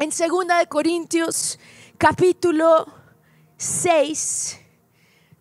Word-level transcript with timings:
en 0.00 0.12
segunda 0.12 0.58
de 0.58 0.66
Corintios 0.66 1.58
capítulo 1.98 2.86
6, 3.58 4.58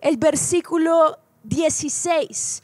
el 0.01 0.17
versículo 0.17 1.17
16. 1.43 2.61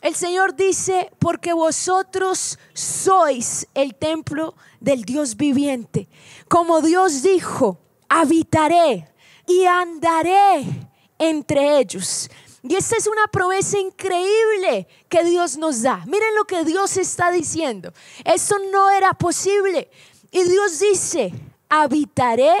El 0.00 0.14
Señor 0.14 0.54
dice, 0.54 1.10
porque 1.18 1.52
vosotros 1.52 2.56
sois 2.72 3.66
el 3.74 3.96
templo 3.96 4.54
del 4.78 5.02
Dios 5.02 5.36
viviente. 5.36 6.08
Como 6.46 6.80
Dios 6.82 7.22
dijo, 7.22 7.80
habitaré 8.08 9.12
y 9.48 9.64
andaré 9.64 10.88
entre 11.18 11.80
ellos. 11.80 12.30
Y 12.62 12.76
esta 12.76 12.96
es 12.96 13.08
una 13.08 13.26
promesa 13.26 13.76
increíble 13.76 14.86
que 15.08 15.24
Dios 15.24 15.56
nos 15.56 15.82
da. 15.82 16.04
Miren 16.06 16.34
lo 16.36 16.44
que 16.44 16.64
Dios 16.64 16.96
está 16.96 17.32
diciendo. 17.32 17.92
Esto 18.24 18.56
no 18.70 18.88
era 18.88 19.14
posible. 19.14 19.90
Y 20.34 20.42
Dios 20.42 20.80
dice, 20.80 21.32
habitaré 21.68 22.52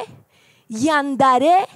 y 0.68 0.88
andaré 0.88 1.66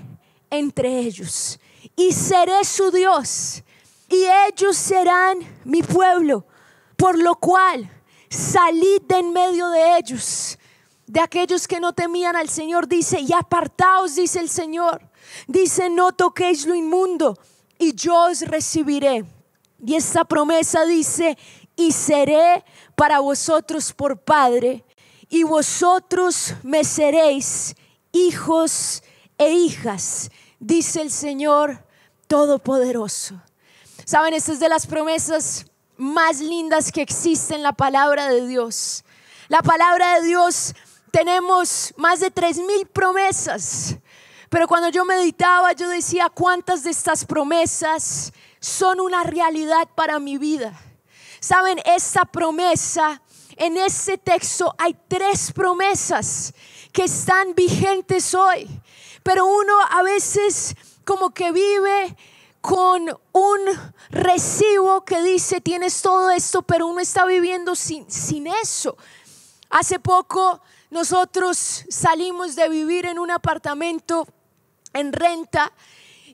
entre 0.49 1.01
ellos. 1.01 1.59
Y 1.97 2.13
seré 2.13 2.65
su 2.65 2.93
Dios. 2.93 3.65
Y 4.09 4.25
ellos 4.47 4.77
serán 4.77 5.41
mi 5.65 5.83
pueblo. 5.83 6.47
Por 6.97 7.19
lo 7.19 7.35
cual, 7.35 7.91
salid 8.31 9.03
de 9.09 9.17
en 9.17 9.33
medio 9.33 9.71
de 9.71 9.99
ellos. 9.99 10.57
De 11.05 11.19
aquellos 11.19 11.67
que 11.67 11.81
no 11.81 11.93
temían 11.93 12.37
al 12.37 12.49
Señor, 12.49 12.87
dice, 12.87 13.19
y 13.19 13.33
apartaos, 13.33 14.15
dice 14.15 14.39
el 14.39 14.49
Señor. 14.49 15.03
Dice, 15.49 15.91
no 15.91 16.13
toquéis 16.13 16.65
lo 16.65 16.77
inmundo 16.77 17.37
y 17.77 17.93
yo 17.93 18.27
os 18.27 18.43
recibiré. 18.43 19.25
Y 19.85 19.97
esta 19.97 20.25
promesa 20.25 20.85
dice, 20.85 21.37
y 21.75 21.91
seré 21.91 22.65
para 22.95 23.19
vosotros 23.19 23.93
por 23.93 24.21
Padre, 24.21 24.85
y 25.29 25.43
vosotros 25.43 26.55
me 26.63 26.85
seréis 26.85 27.75
hijos 28.13 29.03
e 29.37 29.53
hijas, 29.53 30.31
dice 30.59 31.03
el 31.03 31.11
Señor 31.11 31.85
Todopoderoso. 32.27 33.41
Saben, 34.05 34.35
esta 34.35 34.53
es 34.53 34.61
de 34.61 34.69
las 34.69 34.87
promesas 34.87 35.67
más 35.97 36.41
lindas 36.41 36.93
que 36.93 37.03
existen 37.03 37.59
en 37.59 37.63
la 37.63 37.73
palabra 37.73 38.29
de 38.29 38.47
Dios. 38.47 39.05
La 39.49 39.61
palabra 39.63 40.21
de 40.21 40.27
Dios 40.27 40.75
tenemos 41.11 41.93
más 41.97 42.21
de 42.21 42.31
tres 42.31 42.59
mil 42.59 42.87
promesas. 42.87 43.97
Pero 44.49 44.67
cuando 44.67 44.89
yo 44.89 45.05
meditaba, 45.05 45.73
yo 45.73 45.89
decía 45.89 46.31
cuántas 46.31 46.83
de 46.83 46.91
estas 46.91 47.25
promesas 47.25 48.33
son 48.61 49.01
una 49.01 49.25
realidad 49.25 49.89
para 49.95 50.19
mi 50.19 50.39
vida. 50.39 50.73
Saben, 51.41 51.79
esta 51.85 52.25
promesa, 52.25 53.23
en 53.59 53.77
este 53.77 54.19
texto 54.19 54.75
hay 54.79 54.97
tres 55.09 55.53
promesas 55.53 56.55
que 56.93 57.05
están 57.05 57.55
vigentes 57.55 58.35
hoy. 58.35 58.69
Pero 59.23 59.47
uno 59.47 59.75
a 59.91 60.03
veces 60.03 60.75
como 61.05 61.31
que 61.31 61.53
vive 61.53 62.17
con 62.61 63.09
un 63.33 63.61
recibo 64.11 65.05
que 65.05 65.23
dice 65.23 65.61
tienes 65.61 66.01
todo 66.01 66.31
esto, 66.31 66.63
pero 66.63 66.87
uno 66.87 67.01
está 67.01 67.27
viviendo 67.27 67.75
sin, 67.75 68.11
sin 68.11 68.47
eso. 68.47 68.97
Hace 69.71 69.99
poco 69.99 70.61
nosotros 70.91 71.85
salimos 71.89 72.57
de 72.57 72.69
vivir 72.69 73.07
en 73.07 73.19
un 73.19 73.31
apartamento 73.31 74.27
en 74.93 75.13
renta 75.13 75.73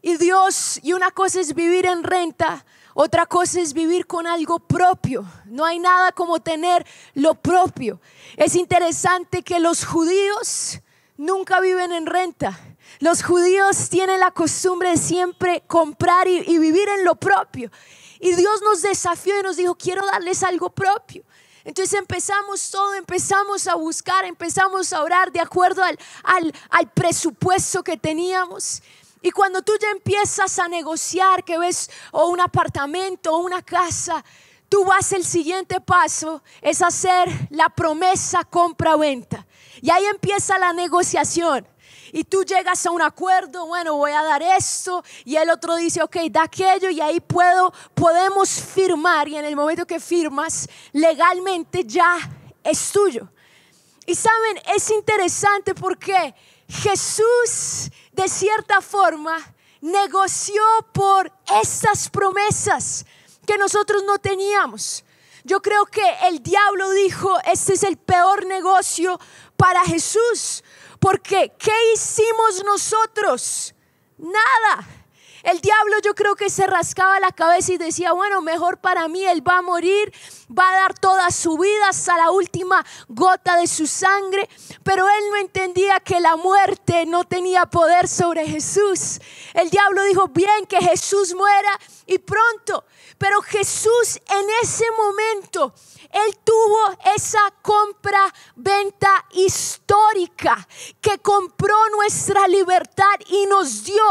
y 0.06 0.18
Dios, 0.18 0.80
y 0.82 0.92
una 0.92 1.10
cosa 1.10 1.40
es 1.40 1.54
vivir 1.54 1.86
en 1.86 2.02
renta, 2.02 2.66
otra 2.94 3.26
cosa 3.26 3.60
es 3.60 3.74
vivir 3.74 4.06
con 4.06 4.26
algo 4.26 4.60
propio. 4.60 5.24
No 5.46 5.64
hay 5.64 5.80
nada 5.80 6.12
como 6.12 6.40
tener 6.40 6.86
lo 7.14 7.34
propio. 7.34 8.00
Es 8.36 8.54
interesante 8.54 9.42
que 9.42 9.58
los 9.58 9.84
judíos 9.84 10.80
nunca 11.16 11.60
viven 11.60 11.92
en 11.92 12.06
renta. 12.06 12.58
Los 13.00 13.24
judíos 13.24 13.88
tienen 13.90 14.20
la 14.20 14.30
costumbre 14.30 14.90
de 14.90 14.96
siempre 14.96 15.64
comprar 15.66 16.28
y, 16.28 16.58
vivir 16.58 16.88
en 16.88 17.04
lo 17.04 17.16
propio. 17.16 17.70
Y 18.20 18.32
Dios 18.34 18.62
nos 18.62 18.82
desafió 18.82 19.38
y 19.38 19.42
nos 19.42 19.56
dijo, 19.56 19.74
quiero 19.74 20.06
darles 20.06 20.42
algo 20.44 20.70
propio. 20.70 21.24
Entonces 21.64 21.98
empezamos 21.98 22.70
todo, 22.70 22.94
empezamos 22.94 23.66
a 23.66 23.74
buscar, 23.74 24.24
empezamos 24.24 24.92
a 24.92 25.02
orar 25.02 25.32
de 25.32 25.40
acuerdo 25.40 25.82
al, 25.82 26.90
presupuesto 26.94 27.82
que 27.82 27.96
teníamos. 27.96 28.82
Y 29.24 29.30
cuando 29.30 29.62
tú 29.62 29.72
ya 29.80 29.88
empiezas 29.90 30.58
a 30.58 30.68
negociar, 30.68 31.44
que 31.44 31.56
ves 31.56 31.90
o 32.12 32.26
un 32.26 32.42
apartamento 32.42 33.32
o 33.32 33.38
una 33.38 33.62
casa, 33.62 34.22
tú 34.68 34.84
vas 34.84 35.12
el 35.12 35.24
siguiente 35.24 35.80
paso, 35.80 36.42
es 36.60 36.82
hacer 36.82 37.30
la 37.48 37.70
promesa 37.70 38.44
compra-venta. 38.44 39.46
Y 39.80 39.88
ahí 39.88 40.04
empieza 40.04 40.58
la 40.58 40.74
negociación. 40.74 41.66
Y 42.12 42.24
tú 42.24 42.44
llegas 42.44 42.84
a 42.84 42.90
un 42.90 43.00
acuerdo, 43.00 43.66
bueno, 43.66 43.96
voy 43.96 44.12
a 44.12 44.22
dar 44.22 44.42
esto. 44.42 45.02
Y 45.24 45.36
el 45.36 45.48
otro 45.48 45.76
dice, 45.76 46.02
ok, 46.02 46.16
da 46.30 46.42
aquello. 46.42 46.90
Y 46.90 47.00
ahí 47.00 47.18
puedo, 47.18 47.72
podemos 47.94 48.50
firmar. 48.50 49.26
Y 49.26 49.36
en 49.36 49.46
el 49.46 49.56
momento 49.56 49.86
que 49.86 50.00
firmas, 50.00 50.68
legalmente 50.92 51.82
ya 51.86 52.18
es 52.62 52.92
tuyo. 52.92 53.26
Y 54.04 54.14
saben, 54.14 54.60
es 54.76 54.90
interesante 54.90 55.74
porque 55.74 56.34
Jesús 56.68 57.90
de 58.12 58.28
cierta 58.28 58.80
forma 58.80 59.36
negoció 59.80 60.62
por 60.92 61.30
estas 61.62 62.08
promesas 62.08 63.04
que 63.46 63.58
nosotros 63.58 64.02
no 64.04 64.18
teníamos. 64.18 65.04
Yo 65.44 65.60
creo 65.60 65.84
que 65.86 66.02
el 66.28 66.42
diablo 66.42 66.90
dijo, 66.92 67.38
este 67.44 67.74
es 67.74 67.82
el 67.82 67.98
peor 67.98 68.46
negocio 68.46 69.20
para 69.56 69.84
Jesús, 69.84 70.64
porque 70.98 71.52
¿qué 71.58 71.92
hicimos 71.92 72.64
nosotros? 72.64 73.74
Nada. 74.16 75.03
El 75.44 75.60
diablo 75.60 75.96
yo 76.02 76.14
creo 76.14 76.34
que 76.36 76.48
se 76.48 76.66
rascaba 76.66 77.20
la 77.20 77.30
cabeza 77.30 77.74
y 77.74 77.76
decía, 77.76 78.12
bueno, 78.12 78.40
mejor 78.40 78.78
para 78.78 79.08
mí, 79.08 79.22
él 79.26 79.46
va 79.46 79.58
a 79.58 79.62
morir, 79.62 80.10
va 80.50 80.66
a 80.66 80.76
dar 80.76 80.98
toda 80.98 81.30
su 81.30 81.58
vida 81.58 81.90
hasta 81.90 82.16
la 82.16 82.30
última 82.30 82.82
gota 83.08 83.58
de 83.58 83.66
su 83.66 83.86
sangre, 83.86 84.48
pero 84.82 85.06
él 85.06 85.24
no 85.30 85.36
entendía 85.36 86.00
que 86.00 86.18
la 86.18 86.36
muerte 86.36 87.04
no 87.04 87.24
tenía 87.24 87.66
poder 87.66 88.08
sobre 88.08 88.46
Jesús. 88.46 89.20
El 89.52 89.68
diablo 89.68 90.02
dijo, 90.04 90.28
bien, 90.28 90.64
que 90.66 90.80
Jesús 90.80 91.34
muera 91.34 91.78
y 92.06 92.16
pronto, 92.16 92.86
pero 93.18 93.42
Jesús 93.42 94.18
en 94.30 94.46
ese 94.62 94.86
momento 94.96 95.74
él 96.10 96.38
tuvo 96.44 96.96
esa 97.16 97.52
compra-venta 97.60 99.26
histórica 99.32 100.66
que 101.00 101.18
compró 101.18 101.76
nuestra 101.90 102.46
libertad 102.46 103.14
y 103.26 103.46
nos 103.46 103.84
dio 103.84 104.02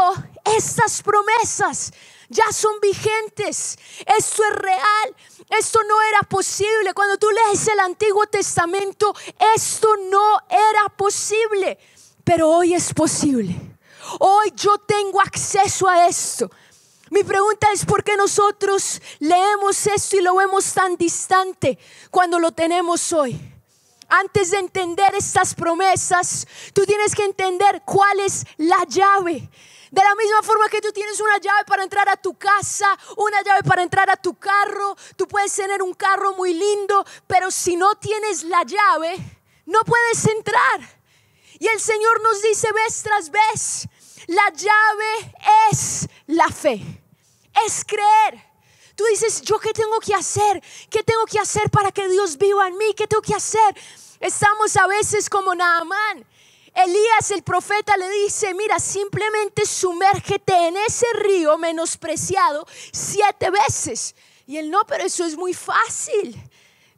estas 0.44 1.02
promesas. 1.02 1.92
Ya 2.28 2.50
son 2.52 2.80
vigentes. 2.80 3.78
Esto 4.06 4.42
es 4.44 4.56
real. 4.56 5.16
Esto 5.50 5.80
no 5.86 6.02
era 6.02 6.20
posible. 6.22 6.94
Cuando 6.94 7.18
tú 7.18 7.28
lees 7.30 7.68
el 7.68 7.80
Antiguo 7.80 8.26
Testamento, 8.26 9.14
esto 9.54 9.88
no 10.10 10.38
era 10.48 10.88
posible. 10.96 11.78
Pero 12.24 12.50
hoy 12.50 12.74
es 12.74 12.92
posible. 12.92 13.54
Hoy 14.20 14.52
yo 14.56 14.78
tengo 14.78 15.20
acceso 15.20 15.88
a 15.88 16.06
esto. 16.06 16.50
Mi 17.10 17.22
pregunta 17.22 17.68
es 17.72 17.84
por 17.84 18.02
qué 18.02 18.16
nosotros 18.16 19.00
leemos 19.20 19.86
esto 19.86 20.16
y 20.16 20.22
lo 20.22 20.34
vemos 20.34 20.72
tan 20.72 20.96
distante 20.96 21.78
cuando 22.10 22.38
lo 22.38 22.52
tenemos 22.52 23.12
hoy. 23.12 23.38
Antes 24.08 24.50
de 24.50 24.58
entender 24.58 25.14
estas 25.14 25.54
promesas, 25.54 26.46
tú 26.72 26.84
tienes 26.84 27.14
que 27.14 27.24
entender 27.24 27.82
cuál 27.84 28.20
es 28.20 28.44
la 28.56 28.84
llave. 28.88 29.48
De 29.94 30.02
la 30.02 30.16
misma 30.16 30.42
forma 30.42 30.68
que 30.68 30.80
tú 30.80 30.90
tienes 30.90 31.20
una 31.20 31.38
llave 31.38 31.64
para 31.66 31.84
entrar 31.84 32.08
a 32.08 32.16
tu 32.16 32.34
casa, 32.36 32.98
una 33.16 33.40
llave 33.42 33.62
para 33.62 33.80
entrar 33.80 34.10
a 34.10 34.16
tu 34.16 34.34
carro, 34.34 34.96
tú 35.14 35.28
puedes 35.28 35.54
tener 35.54 35.84
un 35.84 35.94
carro 35.94 36.34
muy 36.34 36.52
lindo, 36.52 37.06
pero 37.28 37.48
si 37.52 37.76
no 37.76 37.94
tienes 37.94 38.42
la 38.42 38.64
llave, 38.64 39.16
no 39.66 39.84
puedes 39.84 40.26
entrar. 40.26 40.80
Y 41.60 41.68
el 41.68 41.78
Señor 41.78 42.20
nos 42.24 42.42
dice 42.42 42.72
vez 42.72 43.04
tras 43.04 43.30
vez, 43.30 43.86
la 44.26 44.50
llave 44.50 45.36
es 45.70 46.08
la 46.26 46.48
fe, 46.48 46.82
es 47.64 47.84
creer. 47.84 48.44
Tú 48.96 49.04
dices, 49.04 49.42
¿yo 49.42 49.60
qué 49.60 49.72
tengo 49.72 50.00
que 50.00 50.16
hacer? 50.16 50.60
¿Qué 50.90 51.04
tengo 51.04 51.24
que 51.24 51.38
hacer 51.38 51.70
para 51.70 51.92
que 51.92 52.08
Dios 52.08 52.36
viva 52.36 52.66
en 52.66 52.76
mí? 52.78 52.94
¿Qué 52.94 53.06
tengo 53.06 53.22
que 53.22 53.36
hacer? 53.36 53.76
Estamos 54.18 54.76
a 54.76 54.88
veces 54.88 55.30
como 55.30 55.54
Naamán. 55.54 56.26
Elías 56.74 57.30
el 57.30 57.44
profeta 57.44 57.96
le 57.96 58.10
dice, 58.10 58.52
mira, 58.52 58.80
simplemente 58.80 59.64
sumérgete 59.64 60.52
en 60.68 60.76
ese 60.76 61.06
río 61.14 61.56
menospreciado 61.56 62.66
siete 62.92 63.50
veces. 63.50 64.16
Y 64.46 64.56
él 64.56 64.70
no, 64.70 64.84
pero 64.84 65.04
eso 65.04 65.24
es 65.24 65.36
muy 65.36 65.54
fácil. 65.54 66.36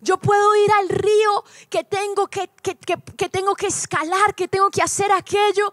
Yo 0.00 0.16
puedo 0.18 0.56
ir 0.56 0.72
al 0.72 0.88
río 0.88 1.44
que 1.68 1.84
tengo 1.84 2.26
que, 2.28 2.48
que, 2.62 2.76
que, 2.76 3.28
tengo 3.28 3.54
que 3.54 3.66
escalar, 3.66 4.34
que 4.34 4.48
tengo 4.48 4.70
que 4.70 4.82
hacer 4.82 5.12
aquello. 5.12 5.72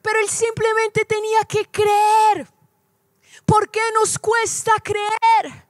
Pero 0.00 0.18
él 0.20 0.28
simplemente 0.28 1.04
tenía 1.04 1.40
que 1.48 1.66
creer. 1.66 2.46
¿Por 3.44 3.70
qué 3.70 3.82
nos 3.94 4.18
cuesta 4.18 4.72
creer? 4.82 5.68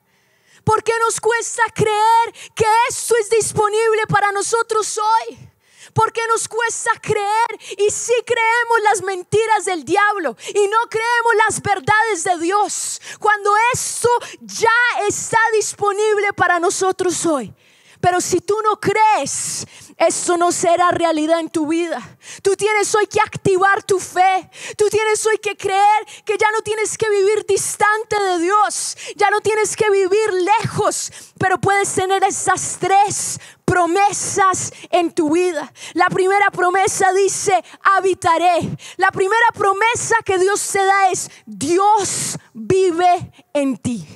¿Por 0.65 0.85
qué 0.85 0.93
nos 1.01 1.19
cuesta 1.19 1.63
creer 1.75 2.53
que 2.55 2.67
esto 2.91 3.15
es 3.21 3.31
disponible 3.31 4.03
para 4.07 4.31
nosotros 4.33 4.99
hoy? 4.99 5.50
Porque 5.95 6.21
nos 6.29 6.49
cuesta 6.49 6.91
creer 7.01 7.59
y 7.79 7.91
si 7.91 8.13
creemos 8.25 8.81
las 8.85 9.03
mentiras 9.03 9.65
del 9.65 9.85
diablo 9.85 10.37
y 10.49 10.69
no 10.69 10.79
creemos 10.89 11.35
las 11.47 11.63
verdades 11.63 12.25
de 12.25 12.39
Dios. 12.39 13.01
Cuando 13.19 13.53
esto 13.73 14.09
ya 14.41 14.69
está 15.09 15.39
disponible 15.53 16.33
para 16.35 16.59
nosotros 16.59 17.25
hoy. 17.27 17.55
Pero 18.01 18.21
si 18.21 18.41
tú 18.41 18.57
no 18.65 18.81
crees, 18.81 19.67
eso 19.97 20.39
no 20.39 20.51
será 20.53 20.91
realidad 20.91 21.41
en 21.41 21.51
tu 21.51 21.67
vida. 21.67 22.01
Tú 22.43 22.57
tienes 22.57 22.95
hoy 22.95 23.07
que 23.07 23.21
activar 23.21 23.83
tu 23.83 23.99
fe. 24.01 24.51
Tú 24.77 24.89
tienes 24.89 25.25
hoy 25.27 25.37
que 25.39 25.57
creer 25.57 26.07
que 26.25 26.39
ya 26.39 26.51
no 26.53 26.63
tienes 26.63 26.97
que 26.97 27.11
vivir 27.11 27.45
distante 27.47 28.17
de 28.19 28.39
Dios. 28.39 28.97
Ya 29.17 29.29
no 29.31 29.41
tienes 29.43 29.77
que 29.77 29.91
vivir 29.91 30.33
lejos. 30.61 31.13
Pero 31.39 31.61
puedes 31.61 31.93
tener 31.95 32.25
esas 32.25 32.79
tres 32.81 33.39
promesas 33.67 34.73
en 34.91 35.13
tu 35.13 35.35
vida. 35.35 35.71
La 35.93 36.07
primera 36.07 36.51
promesa 36.51 37.13
dice, 37.13 37.63
habitaré. 37.97 38.77
La 38.97 39.11
primera 39.11 39.47
promesa 39.53 40.17
que 40.25 40.39
Dios 40.39 40.67
te 40.73 40.85
da 40.85 41.11
es, 41.11 41.31
Dios 41.45 42.39
vive 42.55 43.31
en 43.53 43.77
ti. 43.77 44.07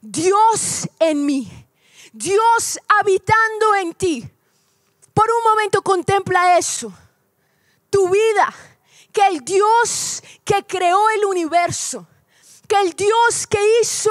Dios 0.00 0.88
en 0.98 1.26
mí. 1.26 1.65
Dios 2.16 2.78
habitando 2.88 3.74
en 3.74 3.94
ti. 3.94 4.30
Por 5.12 5.26
un 5.30 5.50
momento 5.50 5.82
contempla 5.82 6.56
eso. 6.58 6.92
Tu 7.90 8.08
vida, 8.08 8.54
que 9.12 9.26
el 9.26 9.44
Dios 9.44 10.22
que 10.44 10.64
creó 10.66 11.10
el 11.10 11.26
universo, 11.26 12.06
que 12.66 12.80
el 12.80 12.92
Dios 12.94 13.46
que 13.46 13.58
hizo 13.80 14.10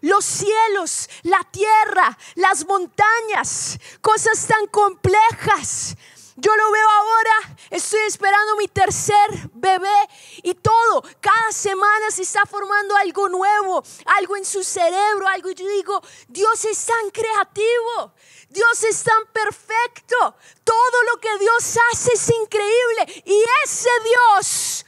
los 0.00 0.24
cielos, 0.24 1.08
la 1.22 1.46
tierra, 1.50 2.18
las 2.34 2.66
montañas, 2.66 3.78
cosas 4.00 4.46
tan 4.46 4.66
complejas, 4.66 5.96
yo 6.36 6.56
lo 6.56 6.70
veo 6.70 6.88
ahora, 6.88 7.56
estoy 7.70 8.00
esperando 8.00 8.56
mi 8.56 8.66
tercer 8.68 9.50
bebé 9.52 10.08
y 10.42 10.54
todo. 10.54 11.02
Cada 11.20 11.52
semana 11.52 12.10
se 12.10 12.22
está 12.22 12.46
formando 12.46 12.96
algo 12.96 13.28
nuevo, 13.28 13.82
algo 14.18 14.36
en 14.36 14.44
su 14.44 14.64
cerebro, 14.64 15.28
algo. 15.28 15.50
Yo 15.50 15.68
digo, 15.68 16.00
Dios 16.28 16.64
es 16.64 16.86
tan 16.86 17.10
creativo, 17.10 18.14
Dios 18.48 18.82
es 18.84 19.02
tan 19.02 19.26
perfecto. 19.32 20.34
Todo 20.64 21.02
lo 21.12 21.20
que 21.20 21.38
Dios 21.38 21.78
hace 21.92 22.12
es 22.14 22.30
increíble. 22.30 23.22
Y 23.26 23.44
ese 23.64 23.90
Dios 24.04 24.86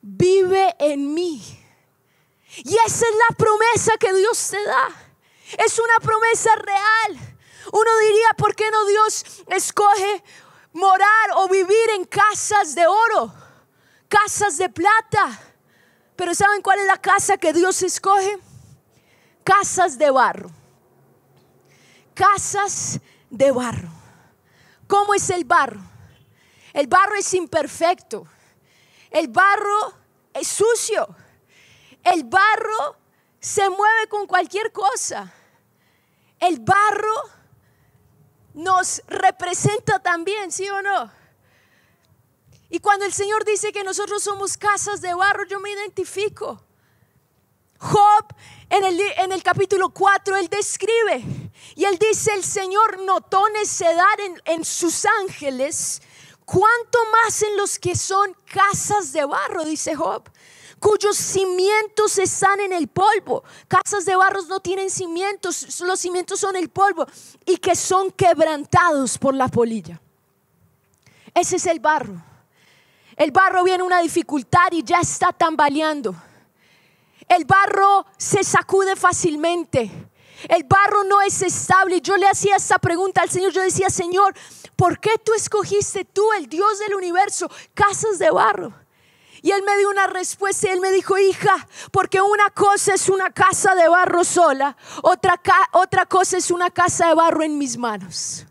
vive 0.00 0.74
en 0.80 1.14
mí. 1.14 1.60
Y 2.56 2.76
esa 2.86 3.06
es 3.06 3.16
la 3.28 3.36
promesa 3.36 3.96
que 3.98 4.12
Dios 4.12 4.48
te 4.50 4.62
da. 4.64 4.88
Es 5.58 5.78
una 5.78 6.00
promesa 6.00 6.54
real. 6.56 7.36
Uno 7.72 7.98
diría, 7.98 8.28
¿por 8.36 8.54
qué 8.54 8.70
no 8.70 8.84
Dios 8.86 9.24
escoge 9.48 10.22
morar 10.74 11.30
o 11.36 11.48
vivir 11.48 11.90
en 11.96 12.04
casas 12.04 12.74
de 12.74 12.86
oro, 12.86 13.32
casas 14.08 14.58
de 14.58 14.68
plata. 14.68 15.40
Pero 16.16 16.34
¿saben 16.34 16.60
cuál 16.60 16.80
es 16.80 16.86
la 16.86 17.00
casa 17.00 17.38
que 17.38 17.52
Dios 17.52 17.82
escoge? 17.82 18.38
Casas 19.42 19.96
de 19.98 20.10
barro. 20.10 20.50
Casas 22.14 23.00
de 23.30 23.50
barro. 23.50 23.88
¿Cómo 24.86 25.14
es 25.14 25.30
el 25.30 25.44
barro? 25.44 25.80
El 26.72 26.86
barro 26.86 27.14
es 27.14 27.32
imperfecto. 27.34 28.26
El 29.10 29.28
barro 29.28 29.94
es 30.32 30.48
sucio. 30.48 31.08
El 32.02 32.24
barro 32.24 32.96
se 33.40 33.68
mueve 33.70 34.08
con 34.08 34.26
cualquier 34.26 34.72
cosa. 34.72 35.32
El 36.38 36.60
barro 36.60 37.14
nos 38.54 39.02
representa 39.08 39.98
también, 39.98 40.50
¿sí 40.50 40.68
o 40.68 40.80
no? 40.80 41.12
Y 42.70 42.78
cuando 42.78 43.04
el 43.04 43.12
Señor 43.12 43.44
dice 43.44 43.72
que 43.72 43.84
nosotros 43.84 44.22
somos 44.22 44.56
casas 44.56 45.00
de 45.00 45.12
barro, 45.14 45.44
yo 45.44 45.60
me 45.60 45.70
identifico. 45.70 46.62
Job 47.78 48.26
en 48.70 48.84
el, 48.84 49.00
en 49.18 49.32
el 49.32 49.42
capítulo 49.42 49.90
4, 49.90 50.36
él 50.36 50.48
describe 50.48 51.22
y 51.76 51.84
él 51.84 51.98
dice, 51.98 52.32
el 52.32 52.44
Señor 52.44 53.00
notó 53.02 53.48
necedad 53.50 54.20
en, 54.20 54.40
en 54.46 54.64
sus 54.64 55.04
ángeles, 55.20 56.00
cuanto 56.44 56.98
más 57.12 57.42
en 57.42 57.56
los 57.56 57.78
que 57.78 57.94
son 57.94 58.34
casas 58.46 59.12
de 59.12 59.24
barro, 59.24 59.64
dice 59.64 59.94
Job 59.94 60.28
cuyos 60.84 61.16
cimientos 61.16 62.18
están 62.18 62.60
en 62.60 62.70
el 62.70 62.88
polvo. 62.88 63.42
Casas 63.68 64.04
de 64.04 64.14
barros 64.16 64.48
no 64.48 64.60
tienen 64.60 64.90
cimientos, 64.90 65.80
los 65.80 65.98
cimientos 65.98 66.38
son 66.38 66.56
el 66.56 66.68
polvo 66.68 67.06
y 67.46 67.56
que 67.56 67.74
son 67.74 68.10
quebrantados 68.10 69.16
por 69.16 69.34
la 69.34 69.48
polilla. 69.48 69.98
Ese 71.32 71.56
es 71.56 71.64
el 71.64 71.80
barro. 71.80 72.22
El 73.16 73.30
barro 73.30 73.64
viene 73.64 73.82
una 73.82 74.02
dificultad 74.02 74.72
y 74.72 74.84
ya 74.84 75.00
está 75.00 75.32
tambaleando. 75.32 76.14
El 77.28 77.46
barro 77.46 78.04
se 78.18 78.44
sacude 78.44 78.94
fácilmente. 78.94 79.90
El 80.50 80.64
barro 80.64 81.02
no 81.04 81.22
es 81.22 81.40
estable. 81.40 82.02
Yo 82.02 82.18
le 82.18 82.28
hacía 82.28 82.56
esta 82.56 82.78
pregunta 82.78 83.22
al 83.22 83.30
Señor. 83.30 83.52
Yo 83.52 83.62
decía, 83.62 83.88
Señor, 83.88 84.34
¿por 84.76 85.00
qué 85.00 85.12
tú 85.24 85.32
escogiste 85.32 86.04
tú, 86.04 86.30
el 86.34 86.46
Dios 86.46 86.78
del 86.80 86.94
universo, 86.94 87.50
casas 87.72 88.18
de 88.18 88.30
barro? 88.30 88.83
Y 89.44 89.50
él 89.50 89.62
me 89.62 89.76
dio 89.76 89.90
una 89.90 90.06
respuesta 90.06 90.68
y 90.68 90.70
él 90.70 90.80
me 90.80 90.90
dijo, 90.90 91.18
hija, 91.18 91.68
porque 91.92 92.22
una 92.22 92.48
cosa 92.48 92.94
es 92.94 93.10
una 93.10 93.30
casa 93.30 93.74
de 93.74 93.86
barro 93.88 94.24
sola, 94.24 94.74
otra, 95.02 95.38
otra 95.72 96.06
cosa 96.06 96.38
es 96.38 96.50
una 96.50 96.70
casa 96.70 97.08
de 97.08 97.14
barro 97.14 97.42
en 97.42 97.58
mis 97.58 97.76
manos 97.76 98.46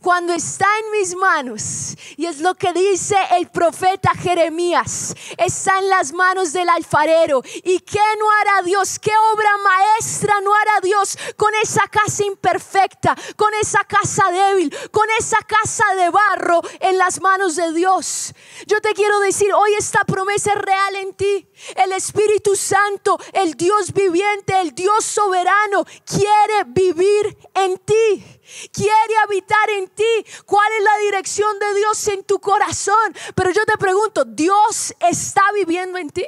cuando 0.00 0.32
está 0.32 0.66
en 0.84 0.90
mis 0.92 1.14
manos, 1.16 1.96
y 2.16 2.26
es 2.26 2.40
lo 2.40 2.54
que 2.54 2.72
dice 2.72 3.16
el 3.32 3.48
profeta 3.48 4.10
Jeremías, 4.14 5.14
está 5.36 5.78
en 5.78 5.88
las 5.88 6.12
manos 6.12 6.52
del 6.52 6.68
alfarero. 6.68 7.42
¿Y 7.64 7.80
qué 7.80 8.00
no 8.18 8.30
hará 8.30 8.62
Dios? 8.62 8.98
¿Qué 8.98 9.12
obra 9.32 9.50
maestra 9.58 10.40
no 10.42 10.54
hará 10.54 10.80
Dios 10.82 11.18
con 11.36 11.52
esa 11.62 11.86
casa 11.88 12.24
imperfecta, 12.24 13.16
con 13.36 13.52
esa 13.54 13.84
casa 13.84 14.30
débil, 14.30 14.74
con 14.90 15.06
esa 15.18 15.38
casa 15.38 15.84
de 15.96 16.10
barro 16.10 16.60
en 16.80 16.98
las 16.98 17.20
manos 17.20 17.56
de 17.56 17.72
Dios? 17.72 18.34
Yo 18.66 18.80
te 18.80 18.94
quiero 18.94 19.18
decir, 19.20 19.52
hoy 19.52 19.74
esta 19.78 20.04
promesa 20.04 20.52
es 20.52 20.58
real 20.58 20.96
en 20.96 21.14
ti. 21.14 21.48
El 21.76 21.92
Espíritu 21.92 22.54
Santo, 22.56 23.18
el 23.32 23.54
Dios 23.54 23.92
viviente, 23.92 24.60
el 24.60 24.74
Dios 24.74 25.04
soberano, 25.04 25.84
quiere 26.04 26.64
vivir 26.66 27.36
en 27.54 27.78
ti 27.78 28.35
quiere 28.72 29.16
habitar 29.24 29.70
en 29.70 29.88
ti. 29.88 30.26
¿Cuál 30.44 30.68
es 30.78 30.84
la 30.84 30.98
dirección 31.04 31.58
de 31.58 31.74
Dios 31.74 32.08
en 32.08 32.24
tu 32.24 32.38
corazón? 32.38 33.14
Pero 33.34 33.50
yo 33.50 33.64
te 33.64 33.76
pregunto, 33.78 34.24
¿Dios 34.24 34.94
está 35.00 35.42
viviendo 35.54 35.98
en 35.98 36.10
ti? 36.10 36.26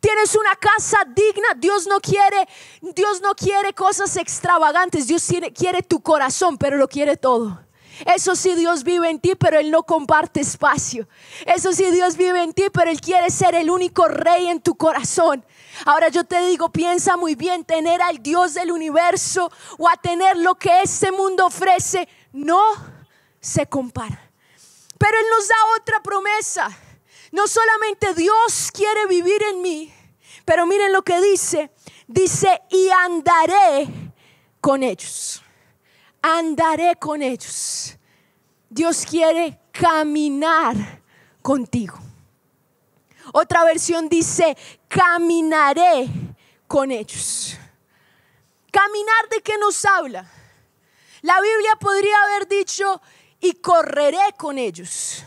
Tienes 0.00 0.34
una 0.34 0.54
casa 0.56 0.98
digna, 1.06 1.48
Dios 1.56 1.86
no 1.86 1.98
quiere, 1.98 2.46
Dios 2.82 3.22
no 3.22 3.34
quiere 3.34 3.72
cosas 3.72 4.16
extravagantes, 4.18 5.06
Dios 5.06 5.26
quiere 5.54 5.82
tu 5.82 6.02
corazón, 6.02 6.58
pero 6.58 6.76
lo 6.76 6.88
quiere 6.88 7.16
todo. 7.16 7.64
Eso 8.14 8.34
sí, 8.34 8.54
Dios 8.54 8.82
vive 8.84 9.08
en 9.08 9.20
ti, 9.20 9.34
pero 9.34 9.58
Él 9.58 9.70
no 9.70 9.84
comparte 9.84 10.40
espacio. 10.40 11.08
Eso 11.46 11.72
sí, 11.72 11.90
Dios 11.90 12.16
vive 12.16 12.42
en 12.42 12.52
ti, 12.52 12.64
pero 12.72 12.90
Él 12.90 13.00
quiere 13.00 13.30
ser 13.30 13.54
el 13.54 13.70
único 13.70 14.08
rey 14.08 14.48
en 14.48 14.60
tu 14.60 14.74
corazón. 14.74 15.44
Ahora 15.84 16.08
yo 16.08 16.24
te 16.24 16.46
digo, 16.46 16.70
piensa 16.70 17.16
muy 17.16 17.34
bien, 17.34 17.64
tener 17.64 18.00
al 18.02 18.22
Dios 18.22 18.54
del 18.54 18.70
universo 18.70 19.50
o 19.78 19.88
a 19.88 19.96
tener 19.96 20.36
lo 20.36 20.54
que 20.54 20.82
este 20.82 21.10
mundo 21.12 21.46
ofrece, 21.46 22.08
no 22.32 22.60
se 23.40 23.66
compara. 23.66 24.30
Pero 24.98 25.18
Él 25.18 25.24
nos 25.30 25.48
da 25.48 25.56
otra 25.78 26.02
promesa. 26.02 26.70
No 27.32 27.48
solamente 27.48 28.14
Dios 28.14 28.70
quiere 28.72 29.06
vivir 29.06 29.42
en 29.50 29.60
mí, 29.60 29.92
pero 30.44 30.66
miren 30.66 30.92
lo 30.92 31.02
que 31.02 31.20
dice. 31.20 31.70
Dice, 32.06 32.62
y 32.70 32.88
andaré 32.90 33.88
con 34.60 34.82
ellos. 34.82 35.42
Andaré 36.22 36.96
con 36.96 37.22
ellos. 37.22 37.96
Dios 38.68 39.04
quiere 39.04 39.58
caminar 39.72 41.02
contigo. 41.42 41.98
Otra 43.32 43.64
versión 43.64 44.08
dice, 44.08 44.56
caminaré 44.94 46.08
con 46.68 46.92
ellos. 46.92 47.56
Caminar 48.70 49.28
de 49.28 49.40
qué 49.42 49.58
nos 49.58 49.84
habla. 49.84 50.24
La 51.22 51.40
Biblia 51.40 51.76
podría 51.80 52.16
haber 52.24 52.48
dicho, 52.48 53.00
y 53.40 53.54
correré 53.54 54.34
con 54.38 54.56
ellos. 54.56 55.24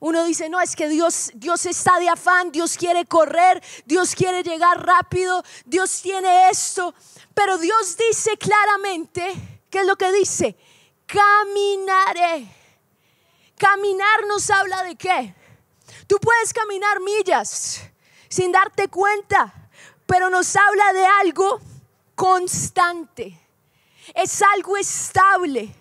Uno 0.00 0.24
dice, 0.24 0.48
no, 0.48 0.60
es 0.60 0.74
que 0.76 0.88
Dios, 0.88 1.30
Dios 1.34 1.64
está 1.66 1.98
de 1.98 2.08
afán, 2.08 2.50
Dios 2.50 2.76
quiere 2.76 3.04
correr, 3.04 3.62
Dios 3.84 4.14
quiere 4.14 4.42
llegar 4.42 4.84
rápido, 4.84 5.42
Dios 5.64 6.02
tiene 6.02 6.50
esto. 6.50 6.94
Pero 7.34 7.58
Dios 7.58 7.96
dice 7.96 8.36
claramente, 8.36 9.34
¿qué 9.70 9.80
es 9.80 9.86
lo 9.86 9.96
que 9.96 10.12
dice? 10.12 10.56
Caminaré. 11.06 12.48
Caminar 13.56 14.26
nos 14.26 14.50
habla 14.50 14.82
de 14.84 14.96
qué? 14.96 15.34
Tú 16.06 16.18
puedes 16.20 16.52
caminar 16.52 17.00
millas 17.00 17.90
sin 18.28 18.52
darte 18.52 18.88
cuenta, 18.88 19.70
pero 20.06 20.30
nos 20.30 20.54
habla 20.56 20.92
de 20.92 21.06
algo 21.22 21.60
constante. 22.14 23.38
Es 24.14 24.42
algo 24.54 24.76
estable. 24.76 25.74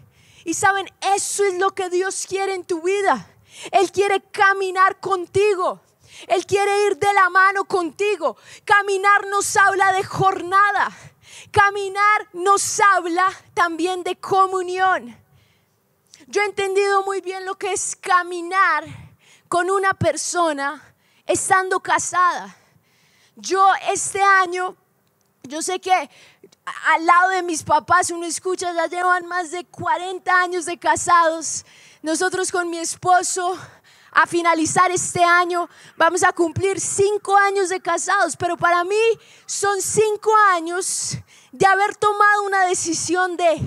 Y 0.45 0.53
saben, 0.53 0.89
eso 1.15 1.45
es 1.45 1.55
lo 1.55 1.71
que 1.71 1.89
Dios 1.89 2.25
quiere 2.27 2.53
en 2.53 2.65
tu 2.65 2.81
vida. 2.81 3.27
Él 3.71 3.91
quiere 3.91 4.21
caminar 4.31 4.99
contigo. 4.99 5.81
Él 6.27 6.45
quiere 6.45 6.87
ir 6.87 6.97
de 6.97 7.13
la 7.13 7.29
mano 7.29 7.65
contigo. 7.65 8.37
Caminar 8.63 9.27
nos 9.27 9.55
habla 9.57 9.93
de 9.93 10.03
jornada. 10.03 10.89
Caminar 11.51 12.29
nos 12.33 12.79
habla 12.79 13.27
también 13.53 14.03
de 14.03 14.15
comunión. 14.17 15.17
Yo 16.27 16.41
he 16.41 16.45
entendido 16.45 17.03
muy 17.03 17.21
bien 17.21 17.45
lo 17.45 17.57
que 17.57 17.71
es 17.71 17.95
caminar 17.95 18.85
con 19.47 19.69
una 19.69 19.93
persona 19.93 20.95
estando 21.27 21.79
casada. 21.79 22.55
Yo 23.35 23.63
este 23.91 24.21
año, 24.21 24.75
yo 25.43 25.61
sé 25.61 25.79
que 25.79 25.91
al 25.91 27.05
lado 27.05 27.29
de 27.29 27.43
mis 27.43 27.63
papás, 27.63 28.09
uno 28.09 28.25
escucha, 28.25 28.73
ya 28.73 28.87
llevan 28.87 29.27
más 29.27 29.51
de 29.51 29.65
40 29.65 30.41
años 30.41 30.65
de 30.65 30.77
casados. 30.77 31.65
Nosotros 32.01 32.51
con 32.51 32.69
mi 32.69 32.77
esposo, 32.77 33.57
a 34.11 34.25
finalizar 34.25 34.89
este 34.89 35.23
año, 35.23 35.69
vamos 35.95 36.23
a 36.23 36.33
cumplir 36.33 36.79
cinco 36.79 37.37
años 37.37 37.69
de 37.69 37.79
casados, 37.79 38.35
pero 38.35 38.57
para 38.57 38.83
mí 38.83 38.95
son 39.45 39.79
cinco 39.79 40.31
años 40.53 41.17
de 41.51 41.65
haber 41.67 41.95
tomado 41.97 42.43
una 42.43 42.65
decisión 42.65 43.37
de 43.37 43.61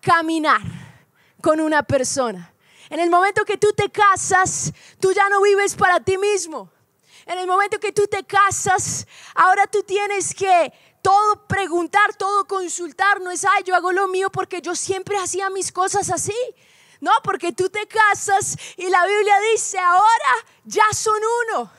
caminar 0.00 0.60
con 1.40 1.60
una 1.60 1.84
persona. 1.84 2.52
En 2.90 2.98
el 2.98 3.10
momento 3.10 3.44
que 3.44 3.56
tú 3.56 3.72
te 3.72 3.90
casas, 3.90 4.72
tú 4.98 5.12
ya 5.12 5.28
no 5.28 5.40
vives 5.40 5.76
para 5.76 6.00
ti 6.00 6.18
mismo. 6.18 6.71
En 7.26 7.38
el 7.38 7.46
momento 7.46 7.78
que 7.78 7.92
tú 7.92 8.06
te 8.06 8.24
casas, 8.24 9.06
ahora 9.34 9.66
tú 9.66 9.82
tienes 9.82 10.34
que 10.34 10.72
todo 11.02 11.46
preguntar, 11.46 12.14
todo 12.14 12.46
consultar. 12.46 13.20
No 13.20 13.30
es, 13.30 13.44
ay, 13.44 13.64
yo 13.64 13.74
hago 13.74 13.92
lo 13.92 14.08
mío 14.08 14.30
porque 14.30 14.60
yo 14.60 14.74
siempre 14.74 15.18
hacía 15.18 15.50
mis 15.50 15.72
cosas 15.72 16.10
así. 16.10 16.36
No, 17.00 17.10
porque 17.24 17.52
tú 17.52 17.68
te 17.68 17.86
casas 17.88 18.56
y 18.76 18.88
la 18.88 19.04
Biblia 19.06 19.34
dice, 19.52 19.78
ahora 19.78 20.34
ya 20.64 20.84
son 20.94 21.20
uno. 21.50 21.70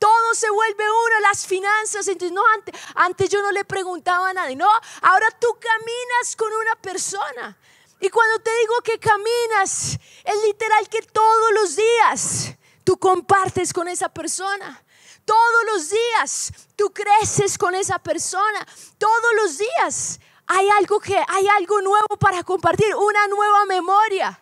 Todo 0.00 0.34
se 0.34 0.50
vuelve 0.50 0.84
uno, 0.84 1.20
las 1.20 1.46
finanzas. 1.46 2.08
Entonces, 2.08 2.32
no, 2.32 2.42
antes, 2.54 2.74
antes 2.96 3.30
yo 3.30 3.40
no 3.40 3.52
le 3.52 3.64
preguntaba 3.64 4.30
a 4.30 4.34
nadie. 4.34 4.56
No, 4.56 4.68
ahora 5.02 5.28
tú 5.40 5.46
caminas 5.60 6.36
con 6.36 6.52
una 6.52 6.76
persona. 6.76 7.56
Y 8.00 8.10
cuando 8.10 8.38
te 8.40 8.50
digo 8.58 8.74
que 8.82 8.98
caminas, 8.98 9.98
es 10.24 10.42
literal 10.44 10.88
que 10.88 11.02
todos 11.02 11.52
los 11.52 11.76
días 11.76 12.56
tú 12.82 12.98
compartes 12.98 13.72
con 13.72 13.88
esa 13.88 14.08
persona. 14.08 14.83
Todos 15.24 15.64
los 15.72 15.90
días 15.90 16.52
tú 16.76 16.92
creces 16.92 17.56
con 17.56 17.74
esa 17.74 17.98
persona. 17.98 18.66
Todos 18.98 19.34
los 19.42 19.58
días 19.58 20.20
hay 20.46 20.68
algo 20.78 21.00
que 21.00 21.16
hay 21.16 21.46
algo 21.58 21.80
nuevo 21.80 22.16
para 22.18 22.42
compartir, 22.42 22.94
una 22.94 23.28
nueva 23.28 23.64
memoria. 23.66 24.40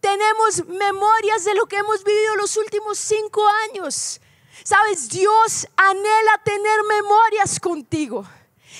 Tenemos 0.00 0.66
memorias 0.66 1.44
de 1.44 1.54
lo 1.54 1.66
que 1.66 1.76
hemos 1.76 2.02
vivido 2.02 2.36
los 2.36 2.56
últimos 2.56 2.98
cinco 2.98 3.46
años. 3.68 4.20
Sabes, 4.64 5.08
Dios 5.08 5.66
anhela 5.76 6.40
tener 6.44 6.82
memorias 6.84 7.60
contigo. 7.60 8.26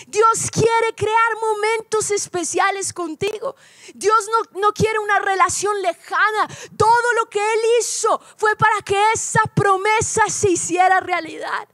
Dios 0.07 0.51
quiere 0.51 0.95
crear 0.95 1.37
momentos 1.41 2.11
especiales 2.11 2.93
contigo. 2.93 3.57
Dios 3.95 4.29
no, 4.31 4.61
no, 4.61 4.73
quiere 4.73 4.99
una 4.99 5.19
relación 5.19 5.81
lejana. 5.83 6.49
Todo 6.77 7.13
lo 7.21 7.29
que 7.29 7.41
Él 7.41 7.61
hizo 7.81 8.21
fue 8.37 8.57
para 8.57 8.81
que 8.83 8.97
esa 9.13 9.43
promesa 9.55 10.23
se 10.29 10.51
hiciera 10.51 11.01
realidad. 11.01 11.69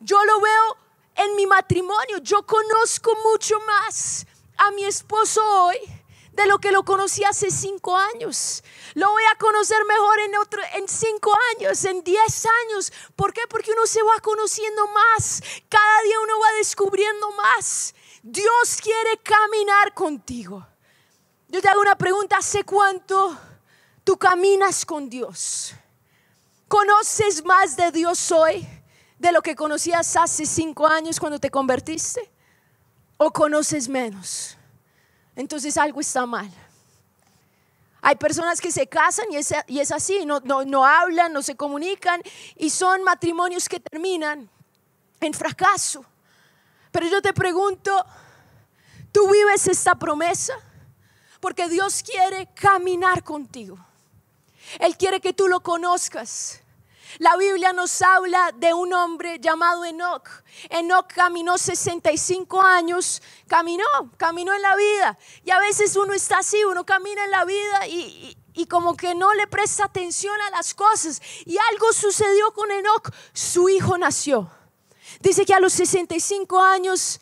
Yo 0.00 0.24
lo 0.24 0.40
veo 0.40 0.76
en 1.16 1.36
mi 1.36 1.46
matrimonio. 1.46 2.18
Yo 2.22 2.44
conozco 2.46 3.12
mucho 3.24 3.58
más 3.60 4.26
a 4.56 4.70
mi 4.72 4.84
esposo 4.84 5.40
hoy 5.64 5.99
de 6.32 6.46
lo 6.46 6.58
que 6.58 6.72
lo 6.72 6.84
conocí 6.84 7.24
hace 7.24 7.50
cinco 7.50 7.96
años. 7.96 8.62
Lo 8.94 9.10
voy 9.10 9.22
a 9.32 9.38
conocer 9.38 9.84
mejor 9.84 10.18
en, 10.20 10.36
otro, 10.38 10.62
en 10.74 10.88
cinco 10.88 11.32
años, 11.56 11.84
en 11.84 12.02
diez 12.02 12.46
años. 12.64 12.92
¿Por 13.16 13.32
qué? 13.32 13.42
Porque 13.48 13.72
uno 13.72 13.86
se 13.86 14.02
va 14.02 14.18
conociendo 14.22 14.86
más. 14.88 15.42
Cada 15.68 16.02
día 16.02 16.20
uno 16.20 16.38
va 16.40 16.52
descubriendo 16.58 17.30
más. 17.32 17.94
Dios 18.22 18.78
quiere 18.82 19.18
caminar 19.22 19.94
contigo. 19.94 20.66
Yo 21.48 21.60
te 21.60 21.68
hago 21.68 21.80
una 21.80 21.96
pregunta, 21.96 22.36
¿hace 22.36 22.64
cuánto 22.64 23.36
tú 24.04 24.16
caminas 24.16 24.86
con 24.86 25.10
Dios? 25.10 25.74
¿Conoces 26.68 27.44
más 27.44 27.76
de 27.76 27.90
Dios 27.90 28.30
hoy 28.30 28.66
de 29.18 29.32
lo 29.32 29.42
que 29.42 29.56
conocías 29.56 30.16
hace 30.16 30.46
cinco 30.46 30.86
años 30.86 31.18
cuando 31.18 31.40
te 31.40 31.50
convertiste? 31.50 32.30
¿O 33.16 33.32
conoces 33.32 33.88
menos? 33.88 34.56
Entonces 35.36 35.76
algo 35.76 36.00
está 36.00 36.26
mal. 36.26 36.50
Hay 38.02 38.16
personas 38.16 38.60
que 38.60 38.72
se 38.72 38.86
casan 38.86 39.26
y 39.30 39.36
es, 39.36 39.92
así, 39.92 40.24
no, 40.24 40.40
no 40.40 40.86
hablan, 40.86 41.32
no 41.32 41.42
se 41.42 41.54
comunican 41.54 42.22
y 42.56 42.70
son 42.70 43.02
matrimonios 43.04 43.68
que 43.68 43.78
terminan 43.78 44.48
en 45.20 45.34
fracaso. 45.34 46.04
Pero 46.90 47.06
yo 47.08 47.20
te 47.20 47.32
pregunto, 47.32 48.04
¿tú 49.12 49.30
vives 49.30 49.66
esta 49.68 49.94
promesa? 49.94 50.54
Porque 51.40 51.68
Dios 51.68 52.02
quiere 52.02 52.48
caminar 52.54 53.22
contigo. 53.22 53.78
Él 54.78 54.96
quiere 54.96 55.20
que 55.20 55.32
tú 55.32 55.48
lo 55.48 55.60
conozcas. 55.60 56.62
La 57.18 57.36
Biblia 57.36 57.72
nos 57.72 58.00
habla 58.02 58.52
de 58.56 58.72
un 58.72 58.92
hombre 58.92 59.38
llamado 59.40 59.84
Enoch. 59.84 60.28
Enoch 60.68 61.06
caminó 61.12 61.58
65 61.58 62.60
años, 62.62 63.22
caminó, 63.48 63.84
caminó 64.16 64.54
en 64.54 64.62
la 64.62 64.76
vida. 64.76 65.18
Y 65.44 65.50
a 65.50 65.58
veces 65.58 65.96
uno 65.96 66.12
está 66.12 66.38
así, 66.38 66.62
uno 66.64 66.84
camina 66.84 67.24
en 67.24 67.30
la 67.30 67.44
vida 67.44 67.86
y, 67.88 68.36
como 68.68 68.94
que 68.94 69.14
no 69.14 69.32
le 69.34 69.46
presta 69.46 69.84
atención 69.84 70.38
a 70.42 70.50
las 70.50 70.74
cosas. 70.74 71.20
Y 71.46 71.56
algo 71.72 71.92
sucedió 71.92 72.52
con 72.52 72.70
Enoch, 72.70 73.10
su 73.32 73.68
hijo 73.68 73.96
nació. 73.96 74.50
Dice 75.20 75.44
que 75.44 75.54
a 75.54 75.60
los 75.60 75.72
65 75.72 76.60
años 76.60 77.20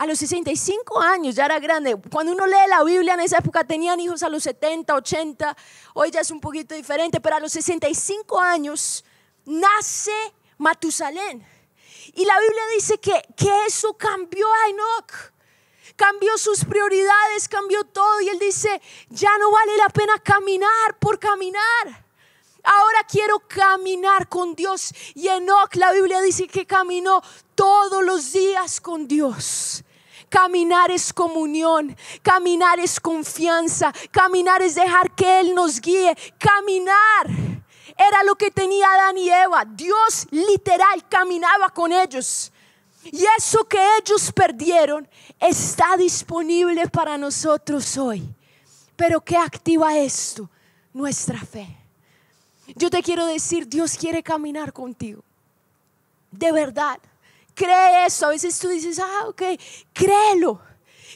a 0.00 0.06
los 0.06 0.20
65 0.20 1.00
años 1.00 1.34
ya 1.34 1.46
era 1.46 1.58
grande. 1.58 1.96
Cuando 2.12 2.32
uno 2.32 2.46
lee 2.46 2.68
la 2.68 2.84
Biblia 2.84 3.14
en 3.14 3.20
esa 3.20 3.38
época 3.38 3.64
tenían 3.64 3.98
hijos 3.98 4.22
a 4.22 4.28
los 4.28 4.44
70, 4.44 4.94
80, 4.94 5.56
hoy 5.94 6.12
ya 6.12 6.20
es 6.20 6.30
un 6.30 6.40
poquito 6.40 6.76
diferente, 6.76 7.20
pero 7.20 7.34
a 7.34 7.40
los 7.40 7.50
65 7.50 8.40
años 8.40 9.04
nace 9.48 10.12
Matusalén. 10.58 11.46
Y 12.14 12.24
la 12.24 12.38
Biblia 12.40 12.62
dice 12.74 12.98
que, 12.98 13.20
que 13.36 13.66
eso 13.66 13.94
cambió 13.94 14.46
a 14.46 14.68
Enoch. 14.68 15.12
Cambió 15.96 16.36
sus 16.38 16.64
prioridades, 16.64 17.48
cambió 17.48 17.84
todo. 17.84 18.20
Y 18.20 18.28
él 18.28 18.38
dice, 18.38 18.80
ya 19.08 19.36
no 19.38 19.50
vale 19.50 19.76
la 19.76 19.88
pena 19.88 20.18
caminar 20.22 20.98
por 20.98 21.18
caminar. 21.18 22.06
Ahora 22.62 23.04
quiero 23.10 23.40
caminar 23.40 24.28
con 24.28 24.54
Dios. 24.54 24.92
Y 25.14 25.28
Enoch, 25.28 25.74
la 25.74 25.92
Biblia 25.92 26.20
dice 26.20 26.46
que 26.46 26.66
caminó 26.66 27.22
todos 27.54 28.04
los 28.04 28.32
días 28.32 28.80
con 28.80 29.08
Dios. 29.08 29.84
Caminar 30.28 30.90
es 30.90 31.14
comunión, 31.14 31.96
caminar 32.22 32.78
es 32.80 33.00
confianza, 33.00 33.94
caminar 34.10 34.60
es 34.60 34.74
dejar 34.74 35.14
que 35.14 35.40
Él 35.40 35.54
nos 35.54 35.80
guíe, 35.80 36.14
caminar 36.38 37.47
era 37.98 38.22
lo 38.22 38.36
que 38.36 38.50
tenía 38.50 38.90
Adán 38.92 39.18
y 39.18 39.28
Eva. 39.28 39.64
Dios 39.66 40.26
literal 40.30 41.06
caminaba 41.08 41.68
con 41.70 41.92
ellos. 41.92 42.52
Y 43.04 43.24
eso 43.36 43.64
que 43.64 43.78
ellos 43.98 44.32
perdieron 44.32 45.08
está 45.40 45.96
disponible 45.96 46.88
para 46.88 47.18
nosotros 47.18 47.96
hoy. 47.96 48.22
Pero 48.96 49.20
¿qué 49.20 49.36
activa 49.36 49.96
esto? 49.96 50.48
Nuestra 50.92 51.40
fe. 51.40 51.76
Yo 52.74 52.90
te 52.90 53.02
quiero 53.02 53.26
decir, 53.26 53.68
Dios 53.68 53.96
quiere 53.96 54.22
caminar 54.22 54.72
contigo. 54.72 55.22
De 56.30 56.52
verdad 56.52 56.98
cree 57.58 58.06
eso. 58.06 58.26
A 58.26 58.30
veces 58.30 58.58
tú 58.58 58.68
dices, 58.68 58.98
ah, 58.98 59.26
ok, 59.26 59.42
créelo. 59.92 60.60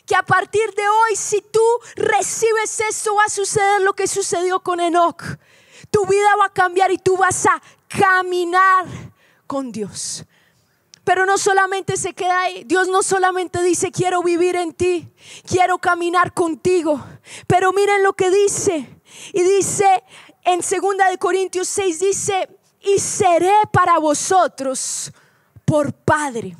Que 0.05 0.17
a 0.17 0.23
partir 0.23 0.75
de 0.75 0.83
hoy, 0.89 1.17
si 1.17 1.41
tú 1.41 1.62
recibes 1.95 2.81
eso, 2.81 3.15
va 3.15 3.25
a 3.25 3.31
suceder 3.31 3.83
lo 3.83 3.93
que 3.93 4.09
sucedió 4.09 4.61
con 4.61 4.81
Enoch. 4.81 5.23
Tu 5.91 6.07
vida 6.07 6.37
va 6.39 6.47
a 6.47 6.53
cambiar 6.53 6.91
y 6.91 6.99
tú 6.99 7.17
vas 7.17 7.47
a 7.47 7.61
caminar 7.89 8.87
con 9.47 9.73
Dios. 9.73 10.25
Pero 11.05 11.27
no 11.27 11.37
solamente 11.37 11.97
se 11.97 12.15
queda 12.15 12.43
ahí. 12.43 12.65
Dios 12.65 12.89
no 12.89 13.03
solamente 13.03 13.62
dice, 13.62 13.91
quiero 13.91 14.23
vivir 14.23 14.55
en 14.57 14.73
ti, 14.73 15.12
quiero 15.47 15.79
caminar 15.79 16.33
contigo. 16.33 17.05
Pero 17.47 17.73
miren 17.73 18.03
lo 18.03 18.12
que 18.12 18.31
dice. 18.31 18.89
Y 19.33 19.43
dice 19.43 20.05
en 20.45 20.61
2 20.61 20.71
de 21.11 21.19
Corintios 21.19 21.69
6, 21.69 22.01
dice, 22.01 22.49
y 22.81 22.99
seré 22.99 23.53
para 23.73 23.99
vosotros 23.99 25.12
por 25.65 25.93
Padre. 25.93 26.57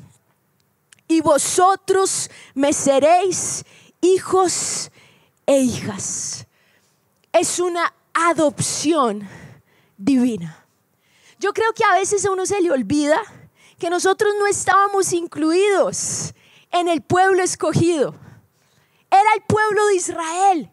Y 1.07 1.21
vosotros 1.21 2.29
me 2.53 2.73
seréis 2.73 3.63
hijos 4.01 4.91
e 5.45 5.59
hijas. 5.59 6.45
Es 7.31 7.59
una 7.59 7.93
adopción 8.13 9.27
divina. 9.97 10.65
Yo 11.39 11.53
creo 11.53 11.73
que 11.73 11.83
a 11.83 11.95
veces 11.95 12.25
a 12.25 12.31
uno 12.31 12.45
se 12.45 12.61
le 12.61 12.71
olvida 12.71 13.21
que 13.79 13.89
nosotros 13.89 14.33
no 14.39 14.47
estábamos 14.47 15.11
incluidos 15.13 16.33
en 16.71 16.87
el 16.87 17.01
pueblo 17.01 17.43
escogido. 17.43 18.15
Era 19.09 19.33
el 19.35 19.43
pueblo 19.43 19.85
de 19.87 19.95
Israel. 19.95 20.71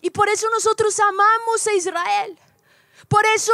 Y 0.00 0.10
por 0.10 0.28
eso 0.28 0.48
nosotros 0.50 0.98
amamos 1.00 1.66
a 1.66 1.72
Israel. 1.72 2.38
Por 3.08 3.24
eso 3.26 3.52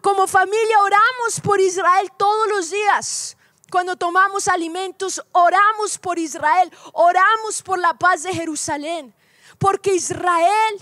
como 0.00 0.26
familia 0.26 0.78
oramos 0.82 1.40
por 1.42 1.60
Israel 1.60 2.10
todos 2.16 2.48
los 2.48 2.70
días. 2.70 3.36
Cuando 3.70 3.96
tomamos 3.96 4.48
alimentos, 4.48 5.22
oramos 5.32 5.98
por 5.98 6.18
Israel, 6.18 6.72
oramos 6.92 7.62
por 7.62 7.78
la 7.78 7.94
paz 7.94 8.22
de 8.22 8.32
Jerusalén. 8.32 9.14
Porque 9.58 9.94
Israel 9.94 10.78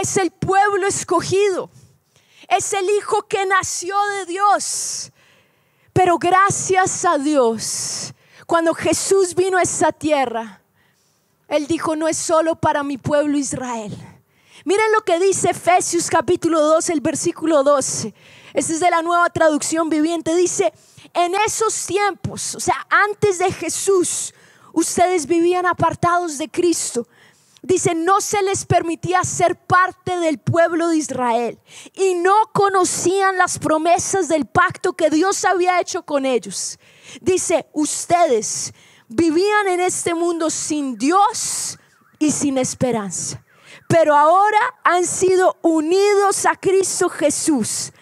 es 0.00 0.16
el 0.16 0.30
pueblo 0.30 0.86
escogido, 0.86 1.70
es 2.48 2.72
el 2.72 2.88
hijo 2.90 3.22
que 3.28 3.44
nació 3.46 3.96
de 4.18 4.26
Dios. 4.26 5.12
Pero 5.92 6.18
gracias 6.18 7.04
a 7.04 7.18
Dios, 7.18 8.12
cuando 8.46 8.74
Jesús 8.74 9.34
vino 9.34 9.58
a 9.58 9.62
esta 9.62 9.92
tierra, 9.92 10.60
Él 11.48 11.66
dijo, 11.66 11.96
no 11.96 12.08
es 12.08 12.18
solo 12.18 12.56
para 12.56 12.82
mi 12.82 12.98
pueblo 12.98 13.38
Israel. 13.38 13.96
Miren 14.64 14.92
lo 14.92 15.02
que 15.02 15.20
dice 15.20 15.50
Efesios 15.50 16.10
capítulo 16.10 16.60
2, 16.60 16.90
el 16.90 17.00
versículo 17.00 17.62
12. 17.62 18.12
Este 18.52 18.72
es 18.72 18.80
de 18.80 18.90
la 18.90 19.00
nueva 19.00 19.30
traducción 19.30 19.88
viviente. 19.88 20.34
Dice, 20.34 20.72
en 21.14 21.34
esos 21.46 21.86
tiempos, 21.86 22.54
o 22.56 22.60
sea, 22.60 22.86
antes 22.90 23.38
de 23.38 23.52
Jesús, 23.52 24.34
ustedes 24.72 25.26
vivían 25.26 25.66
apartados 25.66 26.36
de 26.36 26.48
Cristo. 26.48 27.06
Dice, 27.66 27.96
no 27.96 28.20
se 28.20 28.40
les 28.42 28.64
permitía 28.64 29.24
ser 29.24 29.56
parte 29.56 30.18
del 30.18 30.38
pueblo 30.38 30.86
de 30.86 30.98
Israel 30.98 31.58
y 31.94 32.14
no 32.14 32.32
conocían 32.54 33.36
las 33.38 33.58
promesas 33.58 34.28
del 34.28 34.46
pacto 34.46 34.92
que 34.92 35.10
Dios 35.10 35.44
había 35.44 35.80
hecho 35.80 36.04
con 36.04 36.26
ellos. 36.26 36.78
Dice, 37.20 37.66
ustedes 37.72 38.72
vivían 39.08 39.66
en 39.66 39.80
este 39.80 40.14
mundo 40.14 40.48
sin 40.48 40.96
Dios 40.96 41.76
y 42.20 42.30
sin 42.30 42.56
esperanza, 42.56 43.44
pero 43.88 44.14
ahora 44.14 44.60
han 44.84 45.04
sido 45.04 45.56
unidos 45.62 46.46
a 46.46 46.54
Cristo 46.54 47.08
Jesús. 47.08 47.92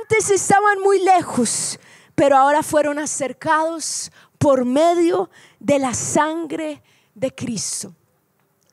Antes 0.00 0.30
estaban 0.30 0.78
muy 0.78 1.02
lejos, 1.02 1.80
pero 2.14 2.36
ahora 2.36 2.62
fueron 2.62 3.00
acercados 3.00 4.12
por 4.38 4.64
medio 4.64 5.28
de 5.58 5.80
la 5.80 5.92
sangre 5.92 6.84
de 7.16 7.34
Cristo. 7.34 7.96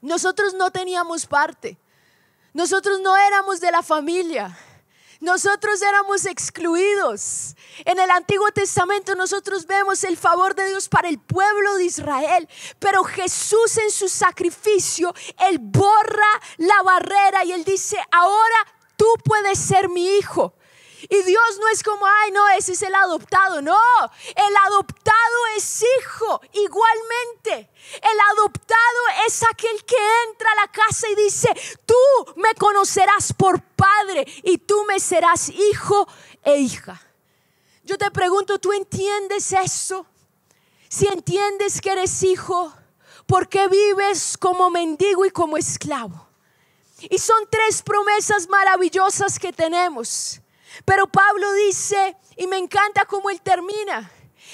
Nosotros 0.01 0.53
no 0.53 0.72
teníamos 0.72 1.25
parte. 1.25 1.77
Nosotros 2.53 3.00
no 3.01 3.15
éramos 3.15 3.60
de 3.60 3.72
la 3.72 3.84
familia. 3.84 4.58
Nosotros 5.20 5.82
éramos 5.82 6.25
excluidos. 6.25 7.56
En 7.84 8.00
el 8.00 8.10
Antiguo 8.10 8.50
Testamento 8.51 9.15
nosotros 9.15 9.68
vemos 9.68 10.03
el 10.06 10.15
favor 10.15 10.56
de 10.56 10.68
Dios 10.70 10.88
para 10.88 11.10
el 11.10 11.20
pueblo 11.20 11.75
de 11.75 11.86
Israel, 11.86 12.48
pero 12.79 13.03
Jesús 13.03 13.77
en 13.77 13.91
su 13.91 14.08
sacrificio, 14.08 15.13
Él 15.50 15.60
borra 15.60 16.41
la 16.58 16.82
barrera 16.84 17.44
y 17.44 17.51
Él 17.51 17.65
dice, 17.65 17.98
ahora 18.12 18.56
tú 18.96 19.08
puedes 19.25 19.60
ser 19.60 19.89
mi 19.89 20.08
hijo. 20.18 20.53
Y 21.12 21.24
Dios 21.24 21.58
no 21.60 21.68
es 21.70 21.82
como, 21.82 22.06
ay, 22.06 22.32
no, 22.32 22.48
ese 22.50 22.74
es 22.74 22.84
el 22.84 22.94
adoptado. 22.94 23.63
No, 23.63 23.82
el 24.36 24.56
adoptado 24.68 25.48
es 25.58 25.84
hijo 25.98 26.39
igualmente. 26.54 27.72
El 27.96 28.20
adoptado 28.32 29.01
es 29.25 29.42
aquel 29.44 29.84
que 29.86 29.98
entra 30.28 30.51
a 30.51 30.56
la 30.56 30.72
casa 30.72 31.10
y 31.10 31.16
dice, 31.16 31.50
tú 31.88 31.96
me 32.36 32.54
conocerás 32.54 33.34
por 33.34 33.60
padre 33.60 34.24
y 34.44 34.60
tú 34.60 34.86
me 34.86 35.00
serás 35.00 35.50
hijo 35.50 36.08
e 36.44 36.58
hija. 36.60 37.01
Yo 37.84 37.98
te 37.98 38.12
pregunto, 38.12 38.60
¿tú 38.60 38.72
entiendes 38.72 39.51
eso? 39.51 40.06
Si 40.89 41.08
entiendes 41.08 41.82
que 41.82 41.92
eres 41.92 42.22
hijo, 42.22 42.72
¿por 43.25 43.50
qué 43.50 43.68
vives 43.68 44.38
como 44.38 44.70
mendigo 44.70 45.25
y 45.25 45.32
como 45.32 45.58
esclavo? 45.58 46.28
Y 47.01 47.18
son 47.18 47.48
tres 47.50 47.82
promesas 47.82 48.48
maravillosas 48.48 49.39
que 49.39 49.51
tenemos. 49.51 50.39
Pero 50.86 51.07
Pablo 51.07 51.51
dice, 51.53 52.15
y 52.38 52.48
me 52.48 52.57
encanta 52.57 53.05
cómo 53.05 53.29
él 53.29 53.41
termina, 53.41 54.12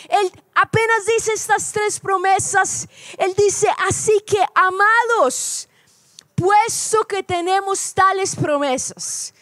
él 0.09 0.31
apenas 0.53 1.05
dice 1.05 1.33
estas 1.33 1.71
tres 1.71 1.99
promesas, 1.99 2.87
él 3.17 3.33
dice, 3.35 3.67
así 3.87 4.21
que 4.25 4.43
amados, 4.53 5.69
puesto 6.35 7.05
que 7.05 7.23
tenemos 7.23 7.93
tales 7.93 8.35
promesas. 8.35 9.33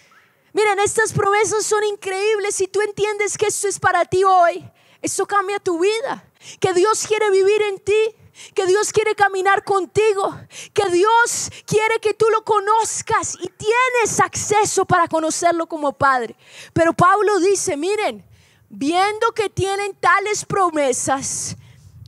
Miren, 0.53 0.79
estas 0.79 1.11
promesas 1.13 1.65
son 1.65 1.83
increíbles. 1.83 2.55
Si 2.55 2.67
tú 2.67 2.79
entiendes 2.81 3.37
que 3.37 3.47
esto 3.47 3.67
es 3.67 3.79
para 3.79 4.05
ti 4.05 4.23
hoy, 4.23 4.63
esto 5.01 5.25
cambia 5.25 5.59
tu 5.59 5.79
vida. 5.79 6.29
Que 6.59 6.73
Dios 6.73 7.07
quiere 7.07 7.31
vivir 7.31 7.61
en 7.63 7.79
ti 7.79 8.15
que 8.53 8.65
Dios 8.65 8.91
quiere 8.91 9.15
caminar 9.15 9.63
contigo, 9.63 10.35
que 10.73 10.89
Dios 10.89 11.51
quiere 11.65 11.99
que 11.99 12.13
tú 12.13 12.25
lo 12.31 12.43
conozcas 12.43 13.35
y 13.39 13.47
tienes 13.47 14.19
acceso 14.19 14.85
para 14.85 15.07
conocerlo 15.07 15.67
como 15.67 15.93
Padre. 15.93 16.35
Pero 16.73 16.93
Pablo 16.93 17.39
dice, 17.39 17.77
miren, 17.77 18.25
viendo 18.69 19.31
que 19.33 19.49
tienen 19.49 19.95
tales 19.95 20.45
promesas, 20.45 21.55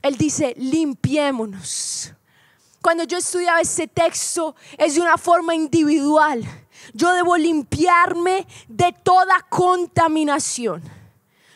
él 0.02 0.18
dice, 0.18 0.54
limpiémonos. 0.58 2.14
Cuando 2.82 3.04
yo 3.04 3.18
estudiaba 3.18 3.62
este 3.62 3.88
texto 3.88 4.56
es 4.78 4.96
de 4.96 5.02
una 5.02 5.18
forma 5.18 5.56
individual. 5.56 6.44
Yo 6.94 7.14
debo 7.14 7.36
limpiarme 7.36 8.46
de 8.68 8.94
toda 9.04 9.42
contaminación. 9.50 10.84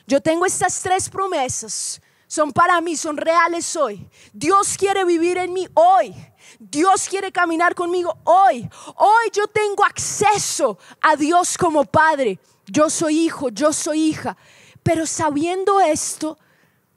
Yo 0.08 0.22
tengo 0.22 0.48
estas 0.48 0.82
tres 0.82 1.08
promesas 1.08 2.02
son 2.30 2.54
para 2.54 2.80
mí, 2.80 2.96
son 2.96 3.18
reales 3.18 3.76
hoy. 3.76 4.08
Dios 4.34 4.78
quiere 4.78 5.04
vivir 5.04 5.40
en 5.40 5.52
mí 5.52 5.68
hoy. 5.74 6.14
Dios 6.60 7.10
quiere 7.10 7.32
caminar 7.32 7.74
conmigo 7.74 8.16
hoy. 8.24 8.70
Hoy 8.98 9.32
yo 9.34 9.48
tengo 9.48 9.84
acceso 9.84 10.78
a 11.02 11.16
Dios 11.16 11.58
como 11.58 11.86
Padre. 11.86 12.38
Yo 12.68 12.88
soy 12.92 13.22
hijo, 13.22 13.50
yo 13.50 13.74
soy 13.74 14.04
hija. 14.10 14.38
Pero 14.84 15.08
sabiendo 15.08 15.80
esto, 15.80 16.38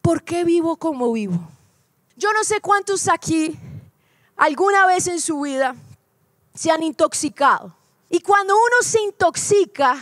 ¿por 0.02 0.22
qué 0.22 0.44
vivo 0.44 0.76
como 0.76 1.10
vivo? 1.14 1.40
Yo 2.14 2.30
no 2.34 2.44
sé 2.44 2.60
cuántos 2.60 3.08
aquí 3.08 3.58
alguna 4.36 4.84
vez 4.84 5.06
en 5.06 5.18
su 5.18 5.40
vida 5.40 5.74
se 6.54 6.70
han 6.70 6.82
intoxicado. 6.82 7.74
Y 8.10 8.20
cuando 8.20 8.54
uno 8.54 8.82
se 8.82 9.00
intoxica, 9.00 9.96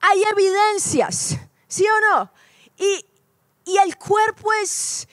hay 0.00 0.22
evidencias, 0.22 1.36
¿sí 1.68 1.84
o 1.84 2.16
no? 2.16 2.32
Y 2.78 3.09
y 3.64 3.76
el 3.78 3.96
cuerpo 3.96 4.52
es, 4.62 5.06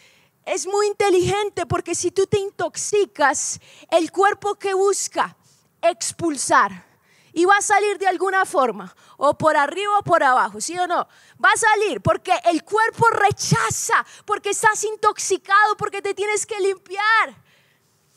es 0.46 0.66
muy 0.66 0.88
inteligente 0.88 1.66
porque 1.66 1.96
si 1.96 2.12
tú 2.12 2.26
te 2.26 2.40
intoxicas, 2.40 3.60
el 3.92 4.12
cuerpo 4.12 4.56
que 4.56 4.74
busca 4.74 5.36
expulsar 5.82 6.86
y 7.34 7.46
va 7.46 7.58
a 7.58 7.62
salir 7.62 8.00
de 8.00 8.08
alguna 8.08 8.46
forma, 8.46 8.96
o 9.18 9.38
por 9.38 9.56
arriba 9.56 10.00
o 10.00 10.02
por 10.02 10.24
abajo, 10.24 10.60
¿sí 10.60 10.76
o 10.80 10.88
no? 10.88 11.08
Va 11.44 11.52
a 11.54 11.58
salir 11.58 12.02
porque 12.02 12.34
el 12.46 12.64
cuerpo 12.64 13.08
rechaza, 13.12 14.04
porque 14.26 14.50
estás 14.50 14.84
intoxicado, 14.84 15.78
porque 15.78 16.02
te 16.02 16.16
tienes 16.16 16.48
que 16.48 16.60
limpiar. 16.60 17.36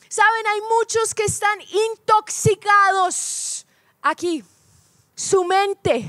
Saben, 0.09 0.47
hay 0.47 0.61
muchos 0.61 1.13
que 1.13 1.25
están 1.25 1.59
intoxicados 1.91 3.67
aquí. 4.01 4.43
Su 5.13 5.43
mente 5.43 6.03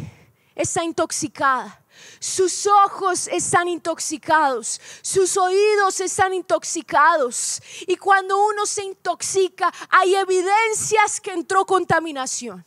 está 0.55 0.83
intoxicada. 0.83 1.82
Sus 2.19 2.67
ojos 2.67 3.29
están 3.29 3.69
intoxicados, 3.69 4.81
sus 5.03 5.37
oídos 5.37 6.01
están 6.01 6.33
intoxicados. 6.35 7.61
Y 7.87 7.97
cuando 7.97 8.43
uno 8.45 8.67
se 8.67 8.85
intoxica, 8.85 9.73
hay 9.91 10.15
evidencias 10.15 11.21
que 11.21 11.33
entró 11.33 11.65
contaminación. 11.65 12.65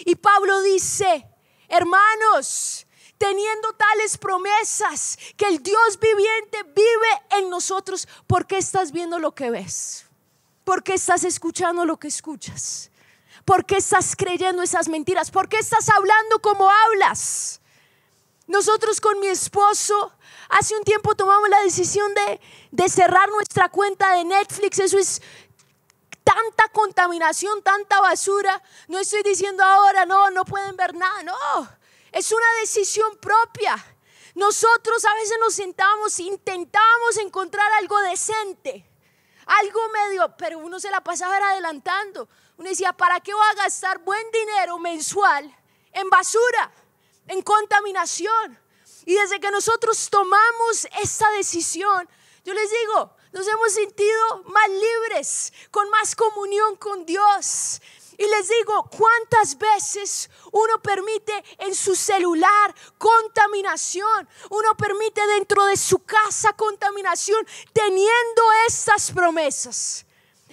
Y 0.00 0.14
Pablo 0.16 0.62
dice, 0.62 1.26
hermanos, 1.68 2.86
teniendo 3.18 3.72
tales 3.72 4.16
promesas, 4.16 5.18
que 5.36 5.46
el 5.46 5.62
Dios 5.62 5.98
viviente 6.00 6.62
vive 6.74 7.38
en 7.38 7.50
nosotros, 7.50 8.08
¿por 8.26 8.46
qué 8.46 8.58
estás 8.58 8.92
viendo 8.92 9.18
lo 9.18 9.34
que 9.34 9.50
ves? 9.50 10.06
¿Por 10.64 10.82
qué 10.82 10.94
estás 10.94 11.24
escuchando 11.24 11.84
lo 11.84 11.98
que 11.98 12.08
escuchas? 12.08 12.90
¿Por 13.44 13.64
qué 13.64 13.78
estás 13.78 14.14
creyendo 14.14 14.62
esas 14.62 14.88
mentiras? 14.88 15.30
¿Por 15.30 15.48
qué 15.48 15.58
estás 15.58 15.88
hablando 15.88 16.40
como 16.40 16.70
hablas? 16.70 17.60
Nosotros 18.48 18.98
con 19.00 19.20
mi 19.20 19.26
esposo 19.26 20.10
hace 20.48 20.74
un 20.74 20.82
tiempo 20.82 21.14
tomamos 21.14 21.50
la 21.50 21.60
decisión 21.60 22.10
de, 22.14 22.88
cerrar 22.88 23.28
nuestra 23.28 23.68
cuenta 23.68 24.14
de 24.14 24.24
Netflix. 24.24 24.78
Eso 24.78 24.98
es 24.98 25.20
tanta 26.24 26.66
contaminación, 26.72 27.62
tanta 27.62 28.00
basura. 28.00 28.60
No 28.88 28.98
estoy 28.98 29.22
diciendo 29.22 29.62
ahora, 29.62 30.06
no, 30.06 30.30
no 30.30 30.46
pueden 30.46 30.76
ver 30.76 30.94
nada. 30.94 31.22
No, 31.24 31.68
es 32.10 32.32
una 32.32 32.46
decisión 32.60 33.18
propia. 33.18 33.76
Nosotros 34.34 35.04
a 35.04 35.14
veces 35.14 35.36
nos 35.40 35.52
sentamos, 35.52 36.18
intentamos 36.18 37.18
encontrar 37.18 37.70
algo 37.74 38.00
decente, 38.00 38.88
algo 39.44 39.80
medio, 39.90 40.34
pero 40.38 40.58
uno 40.58 40.80
se 40.80 40.90
la 40.90 41.02
pasaba 41.02 41.36
adelantando. 41.36 42.26
Uno 42.56 42.70
decía, 42.70 42.94
¿para 42.94 43.20
qué 43.20 43.34
voy 43.34 43.46
a 43.50 43.62
gastar 43.62 43.98
buen 43.98 44.30
dinero 44.30 44.78
mensual 44.78 45.54
en 45.92 46.08
basura? 46.08 46.72
En 47.28 47.42
contaminación. 47.42 48.58
Y 49.06 49.14
desde 49.14 49.40
que 49.40 49.50
nosotros 49.50 50.08
tomamos 50.10 50.86
esta 51.00 51.30
decisión, 51.30 52.08
yo 52.44 52.52
les 52.52 52.70
digo, 52.70 53.16
nos 53.32 53.46
hemos 53.46 53.72
sentido 53.72 54.42
más 54.46 54.68
libres, 54.68 55.52
con 55.70 55.88
más 55.90 56.14
comunión 56.16 56.76
con 56.76 57.06
Dios. 57.06 57.80
Y 58.16 58.26
les 58.26 58.48
digo, 58.48 58.90
¿cuántas 58.90 59.56
veces 59.56 60.28
uno 60.50 60.82
permite 60.82 61.32
en 61.58 61.74
su 61.74 61.94
celular 61.94 62.74
contaminación? 62.98 64.28
Uno 64.50 64.76
permite 64.76 65.24
dentro 65.28 65.64
de 65.66 65.76
su 65.76 66.00
casa 66.00 66.52
contaminación 66.54 67.46
teniendo 67.72 68.42
estas 68.66 69.12
promesas. 69.12 70.04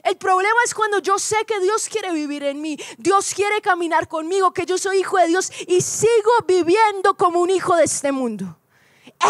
El 0.05 0.17
problema 0.17 0.55
es 0.63 0.75
cuando 0.75 0.99
yo 0.99 1.17
sé 1.17 1.35
que 1.47 1.59
Dios 1.59 1.89
quiere 1.89 2.13
vivir 2.13 2.43
en 2.43 2.61
mí, 2.61 2.77
Dios 2.99 3.33
quiere 3.33 3.59
caminar 3.59 4.07
conmigo, 4.07 4.53
que 4.53 4.67
yo 4.67 4.77
soy 4.77 4.99
hijo 4.99 5.17
de 5.17 5.25
Dios 5.25 5.51
y 5.67 5.81
sigo 5.81 6.31
viviendo 6.47 7.17
como 7.17 7.41
un 7.41 7.49
hijo 7.49 7.75
de 7.75 7.85
este 7.85 8.11
mundo. 8.11 8.55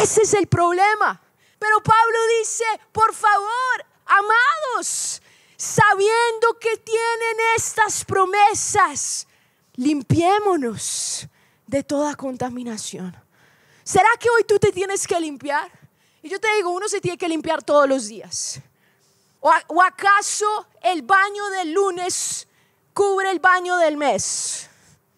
Ese 0.02 0.24
es 0.24 0.34
el 0.34 0.48
problema. 0.48 1.22
Pero 1.60 1.82
Pablo 1.82 2.18
dice, 2.42 2.66
por 2.92 3.14
favor, 3.14 3.86
amados, 4.06 5.22
sabiendo 5.56 6.60
que 6.60 6.76
tienen 6.76 7.38
estas 7.56 8.04
promesas, 8.04 9.28
limpiémonos 9.76 11.26
de 11.68 11.84
toda 11.84 12.16
contaminación. 12.16 13.16
¿Será 13.86 14.10
que 14.20 14.30
hoy 14.30 14.44
tú 14.44 14.60
te 14.60 14.74
tienes 14.74 15.08
que 15.08 15.18
limpiar? 15.22 15.72
Y 16.22 16.28
yo 16.28 16.38
te 16.38 16.54
digo, 16.56 16.72
uno 16.72 16.90
se 16.90 17.00
tiene 17.00 17.18
que 17.18 17.30
limpiar 17.30 17.64
todos 17.64 17.88
los 17.88 18.08
días. 18.08 18.60
¿O, 19.68 19.80
acaso 19.84 20.66
el 20.82 21.04
baño 21.04 21.48
del 21.52 21.72
lunes 21.72 22.48
cubre 22.96 23.30
el 23.30 23.40
baño 23.40 23.78
del 23.78 23.96
mes? 23.96 24.68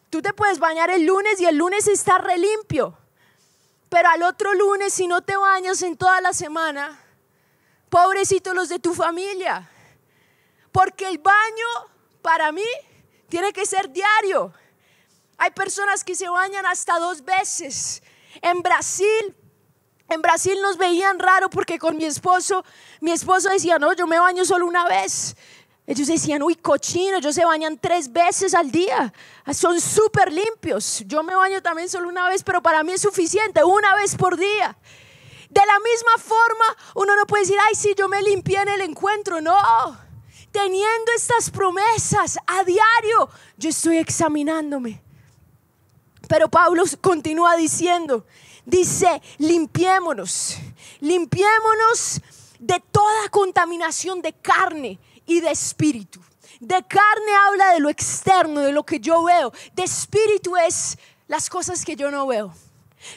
Tú 0.10 0.22
te 0.22 0.34
puedes 0.34 0.60
bañar 0.60 0.90
el 0.90 1.06
lunes 1.06 1.40
y 1.40 1.46
el 1.46 1.56
lunes 1.56 1.88
está 1.88 2.18
relimpio. 2.18 2.98
Pero 3.88 4.10
al 4.10 4.24
otro 4.24 4.54
lunes, 4.54 4.94
si 4.94 5.08
no 5.08 5.22
te 5.22 5.38
bañas 5.38 5.82
en 5.82 5.96
toda 5.96 6.20
la 6.20 6.34
semana, 6.34 7.00
pobrecitos 7.90 8.54
los 8.54 8.68
de 8.68 8.80
tu 8.80 8.94
familia. 8.94 9.72
Porque 10.74 11.08
el 11.08 11.20
baño 11.20 11.68
para 12.22 12.52
mí 12.52 12.68
tiene 13.30 13.54
que 13.54 13.66
ser 13.66 13.90
diario. 13.90 14.52
Hay 15.38 15.52
personas 15.52 16.04
que 16.04 16.16
se 16.16 16.28
bañan 16.28 16.66
hasta 16.66 17.00
dos 17.00 17.24
veces. 17.24 18.04
En 18.42 18.62
Brasil 18.62 19.38
en 20.10 20.22
Brasil 20.22 20.58
nos 20.62 20.78
veían 20.78 21.20
raro 21.20 21.50
porque 21.50 21.78
con 21.78 21.98
mi 21.98 22.06
esposo, 22.06 22.64
mi 23.02 23.12
esposo 23.12 23.50
decía, 23.50 23.78
no, 23.78 23.94
yo 23.94 24.08
me 24.08 24.20
baño 24.20 24.46
solo 24.46 24.66
una 24.66 24.88
vez. 24.88 25.36
Ellos 25.86 26.08
decían, 26.08 26.44
uy, 26.44 26.56
cochino, 26.56 27.18
ellos 27.18 27.34
se 27.34 27.46
bañan 27.46 27.78
tres 27.78 28.12
veces 28.12 28.54
al 28.54 28.72
día. 28.72 29.14
Son 29.54 29.80
súper 29.80 30.34
limpios. 30.34 31.04
Yo 31.06 31.24
me 31.24 31.34
baño 31.36 31.62
también 31.62 31.88
solo 31.88 32.10
una 32.10 32.28
vez, 32.28 32.44
pero 32.44 32.62
para 32.62 32.84
mí 32.84 32.92
es 32.92 33.02
suficiente, 33.02 33.64
una 33.64 33.96
vez 33.96 34.16
por 34.16 34.36
día. 34.36 34.78
De 35.50 35.62
la 35.66 35.80
misma 35.80 36.18
forma, 36.18 36.66
uno 36.96 37.16
no 37.16 37.26
puede 37.26 37.44
decir, 37.44 37.58
ay, 37.68 37.76
sí, 37.76 37.94
yo 37.98 38.10
me 38.10 38.22
limpié 38.22 38.62
en 38.62 38.68
el 38.68 38.82
encuentro. 38.82 39.40
No, 39.40 39.58
teniendo 40.52 41.12
estas 41.16 41.50
promesas 41.50 42.38
a 42.48 42.64
diario, 42.64 43.30
yo 43.58 43.70
estoy 43.70 43.98
examinándome. 43.98 45.02
Pero 46.28 46.50
Pablo 46.50 46.84
continúa 47.00 47.56
diciendo, 47.56 48.26
dice, 48.68 49.22
limpiémonos, 49.38 50.58
limpiémonos 51.00 52.22
de 52.60 52.84
toda 52.92 53.30
contaminación 53.30 54.22
de 54.22 54.34
carne 54.34 55.00
y 55.26 55.40
de 55.40 55.50
espíritu. 55.50 56.20
De 56.60 56.84
carne 56.84 57.32
habla 57.48 57.74
de 57.74 57.80
lo 57.80 57.90
externo, 57.90 58.62
de 58.62 58.72
lo 58.72 58.84
que 58.84 59.00
yo 59.00 59.24
veo. 59.24 59.54
De 59.74 59.84
espíritu 59.84 60.58
es 60.58 60.98
las 61.28 61.50
cosas 61.50 61.86
que 61.86 61.96
yo 61.96 62.12
no 62.12 62.28
veo. 62.28 62.54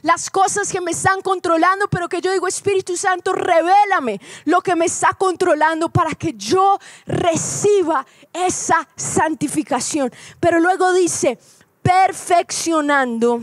Las 0.02 0.30
cosas 0.30 0.70
que 0.70 0.80
me 0.80 0.92
están 0.92 1.20
controlando, 1.22 1.88
pero 1.88 2.08
que 2.08 2.20
yo 2.20 2.30
digo, 2.30 2.46
Espíritu 2.46 2.96
Santo, 2.96 3.32
revélame 3.32 4.20
lo 4.44 4.60
que 4.60 4.76
me 4.76 4.84
está 4.84 5.14
controlando 5.14 5.88
para 5.88 6.14
que 6.14 6.34
yo 6.34 6.78
reciba 7.06 8.06
esa 8.32 8.86
santificación. 8.94 10.12
Pero 10.38 10.60
luego 10.60 10.92
dice, 10.92 11.38
perfeccionando 11.82 13.42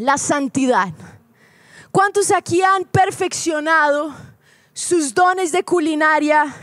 la 0.00 0.16
santidad. 0.16 0.88
¿Cuántos 1.92 2.30
aquí 2.30 2.62
han 2.62 2.84
perfeccionado 2.84 4.14
sus 4.72 5.12
dones 5.12 5.52
de 5.52 5.62
culinaria 5.62 6.54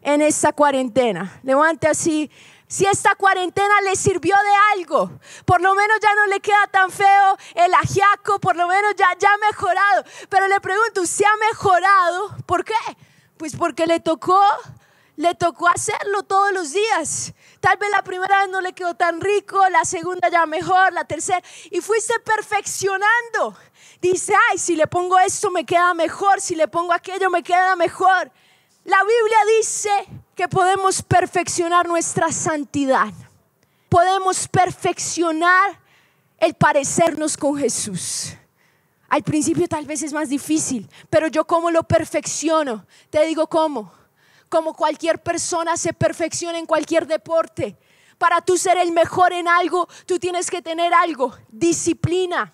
en 0.00 0.22
esta 0.22 0.52
cuarentena? 0.52 1.38
Levante 1.42 1.86
así. 1.86 2.30
Si 2.66 2.86
esta 2.86 3.14
cuarentena 3.14 3.80
le 3.82 3.96
sirvió 3.96 4.34
de 4.36 4.80
algo, 4.80 5.10
por 5.44 5.60
lo 5.60 5.74
menos 5.74 5.98
ya 6.02 6.14
no 6.14 6.26
le 6.26 6.40
queda 6.40 6.66
tan 6.70 6.90
feo 6.90 7.36
el 7.54 7.72
ajiaco, 7.74 8.38
por 8.40 8.56
lo 8.56 8.66
menos 8.66 8.94
ya, 8.96 9.06
ya 9.18 9.28
ha 9.32 9.38
mejorado. 9.38 10.04
Pero 10.28 10.48
le 10.48 10.60
pregunto, 10.60 11.02
¿usted 11.02 11.24
ha 11.24 11.46
mejorado? 11.50 12.36
¿Por 12.46 12.64
qué? 12.64 12.74
Pues 13.36 13.56
porque 13.56 13.86
le 13.86 14.00
tocó, 14.00 14.40
le 15.16 15.34
tocó 15.34 15.68
hacerlo 15.68 16.22
todos 16.22 16.52
los 16.52 16.72
días. 16.72 17.32
Tal 17.68 17.76
vez 17.76 17.90
la 17.90 18.02
primera 18.02 18.40
vez 18.40 18.48
no 18.48 18.62
le 18.62 18.72
quedó 18.72 18.94
tan 18.94 19.20
rico, 19.20 19.60
la 19.68 19.84
segunda 19.84 20.30
ya 20.30 20.46
mejor, 20.46 20.90
la 20.94 21.04
tercera. 21.04 21.42
Y 21.70 21.82
fuiste 21.82 22.14
perfeccionando. 22.20 23.58
Dice, 24.00 24.32
ay, 24.50 24.56
si 24.56 24.74
le 24.74 24.86
pongo 24.86 25.18
esto 25.18 25.50
me 25.50 25.66
queda 25.66 25.92
mejor, 25.92 26.40
si 26.40 26.54
le 26.54 26.66
pongo 26.66 26.94
aquello 26.94 27.28
me 27.28 27.42
queda 27.42 27.76
mejor. 27.76 28.32
La 28.84 28.96
Biblia 29.02 29.38
dice 29.58 29.90
que 30.34 30.48
podemos 30.48 31.02
perfeccionar 31.02 31.86
nuestra 31.86 32.32
santidad. 32.32 33.12
Podemos 33.90 34.48
perfeccionar 34.48 35.78
el 36.38 36.54
parecernos 36.54 37.36
con 37.36 37.58
Jesús. 37.58 38.32
Al 39.10 39.22
principio 39.22 39.68
tal 39.68 39.84
vez 39.84 40.02
es 40.02 40.14
más 40.14 40.30
difícil, 40.30 40.88
pero 41.10 41.26
yo 41.26 41.46
cómo 41.46 41.70
lo 41.70 41.82
perfecciono. 41.82 42.86
Te 43.10 43.26
digo 43.26 43.46
cómo 43.46 43.92
como 44.48 44.74
cualquier 44.74 45.22
persona 45.22 45.76
se 45.76 45.92
perfecciona 45.92 46.58
en 46.58 46.66
cualquier 46.66 47.06
deporte. 47.06 47.76
Para 48.18 48.40
tú 48.40 48.58
ser 48.58 48.78
el 48.78 48.92
mejor 48.92 49.32
en 49.32 49.46
algo, 49.46 49.88
tú 50.06 50.18
tienes 50.18 50.50
que 50.50 50.60
tener 50.60 50.92
algo, 50.92 51.36
disciplina, 51.48 52.52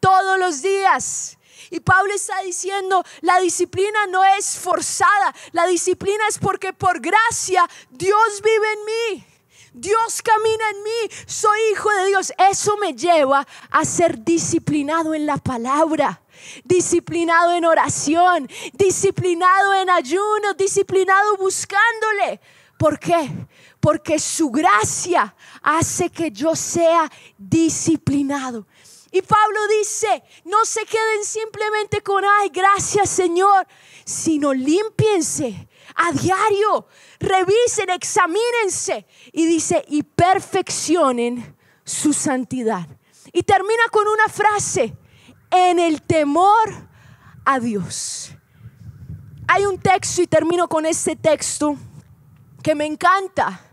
todos 0.00 0.38
los 0.38 0.62
días. 0.62 1.36
Y 1.70 1.80
Pablo 1.80 2.14
está 2.14 2.40
diciendo, 2.42 3.04
la 3.20 3.40
disciplina 3.40 4.06
no 4.06 4.24
es 4.24 4.56
forzada, 4.56 5.34
la 5.52 5.66
disciplina 5.66 6.22
es 6.28 6.38
porque 6.38 6.72
por 6.72 7.00
gracia 7.00 7.68
Dios 7.90 8.42
vive 8.42 8.72
en 8.72 8.84
mí. 8.84 9.27
Dios 9.80 10.22
camina 10.22 10.70
en 10.70 10.82
mí, 10.82 11.16
soy 11.26 11.58
hijo 11.72 11.90
de 11.90 12.06
Dios. 12.06 12.32
Eso 12.50 12.76
me 12.76 12.94
lleva 12.94 13.46
a 13.70 13.84
ser 13.84 14.24
disciplinado 14.24 15.14
en 15.14 15.26
la 15.26 15.36
palabra 15.36 16.22
disciplinado 16.64 17.52
en 17.52 17.64
oración, 17.64 18.48
disciplinado 18.72 19.74
en 19.74 19.90
ayuno, 19.90 20.54
disciplinado 20.56 21.36
buscándole. 21.36 22.40
¿Por 22.78 22.98
qué? 22.98 23.28
Porque 23.80 24.18
su 24.18 24.50
gracia 24.50 25.34
hace 25.62 26.10
que 26.10 26.30
yo 26.30 26.54
sea 26.54 27.10
disciplinado. 27.36 28.66
Y 29.10 29.22
Pablo 29.22 29.58
dice, 29.80 30.22
no 30.44 30.64
se 30.64 30.84
queden 30.84 31.24
simplemente 31.24 32.02
con, 32.02 32.24
ay, 32.24 32.50
gracias 32.50 33.08
Señor, 33.08 33.66
sino 34.04 34.52
limpiense 34.52 35.67
a 35.98 36.12
diario, 36.12 36.86
revisen, 37.18 37.90
examínense. 37.90 39.06
Y 39.32 39.46
dice, 39.46 39.84
y 39.88 40.02
perfeccionen 40.02 41.56
su 41.84 42.12
santidad. 42.12 42.86
Y 43.32 43.42
termina 43.42 43.82
con 43.90 44.06
una 44.08 44.28
frase, 44.28 44.96
en 45.50 45.78
el 45.78 46.02
temor 46.02 46.88
a 47.44 47.58
Dios. 47.58 48.32
Hay 49.46 49.64
un 49.64 49.78
texto 49.78 50.22
y 50.22 50.26
termino 50.26 50.68
con 50.68 50.84
este 50.86 51.16
texto 51.16 51.76
que 52.62 52.74
me 52.74 52.86
encanta. 52.86 53.64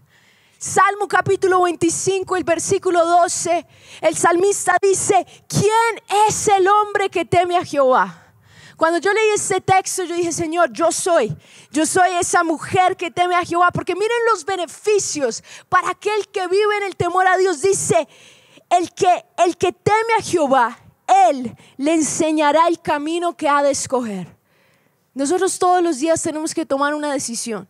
Salmo 0.57 1.07
capítulo 1.07 1.61
25, 1.63 2.37
el 2.37 2.43
versículo 2.43 3.05
12, 3.05 3.67
el 4.01 4.15
salmista 4.15 4.77
dice, 4.81 5.25
¿quién 5.47 6.25
es 6.27 6.47
el 6.47 6.67
hombre 6.67 7.09
que 7.09 7.25
teme 7.25 7.57
a 7.57 7.65
Jehová? 7.65 8.24
Cuando 8.77 8.99
yo 8.99 9.13
leí 9.13 9.29
este 9.35 9.61
texto, 9.61 10.03
yo 10.03 10.15
dije, 10.15 10.31
Señor, 10.31 10.71
yo 10.71 10.91
soy, 10.91 11.35
yo 11.71 11.85
soy 11.85 12.11
esa 12.19 12.43
mujer 12.43 12.97
que 12.97 13.09
teme 13.09 13.35
a 13.35 13.45
Jehová, 13.45 13.71
porque 13.71 13.95
miren 13.95 14.17
los 14.31 14.43
beneficios 14.45 15.43
para 15.69 15.91
aquel 15.91 16.27
que 16.29 16.47
vive 16.47 16.77
en 16.77 16.83
el 16.83 16.95
temor 16.95 17.25
a 17.27 17.37
Dios. 17.37 17.61
Dice, 17.61 18.07
el 18.69 18.91
que, 18.93 19.25
el 19.37 19.57
que 19.57 19.71
teme 19.71 20.13
a 20.19 20.21
Jehová 20.21 20.79
él 21.07 21.55
le 21.77 21.93
enseñará 21.93 22.67
el 22.67 22.79
camino 22.79 23.35
que 23.35 23.47
ha 23.47 23.61
de 23.61 23.71
escoger. 23.71 24.35
Nosotros 25.13 25.57
todos 25.59 25.81
los 25.81 25.99
días 25.99 26.21
tenemos 26.21 26.53
que 26.53 26.65
tomar 26.65 26.93
una 26.93 27.11
decisión. 27.13 27.67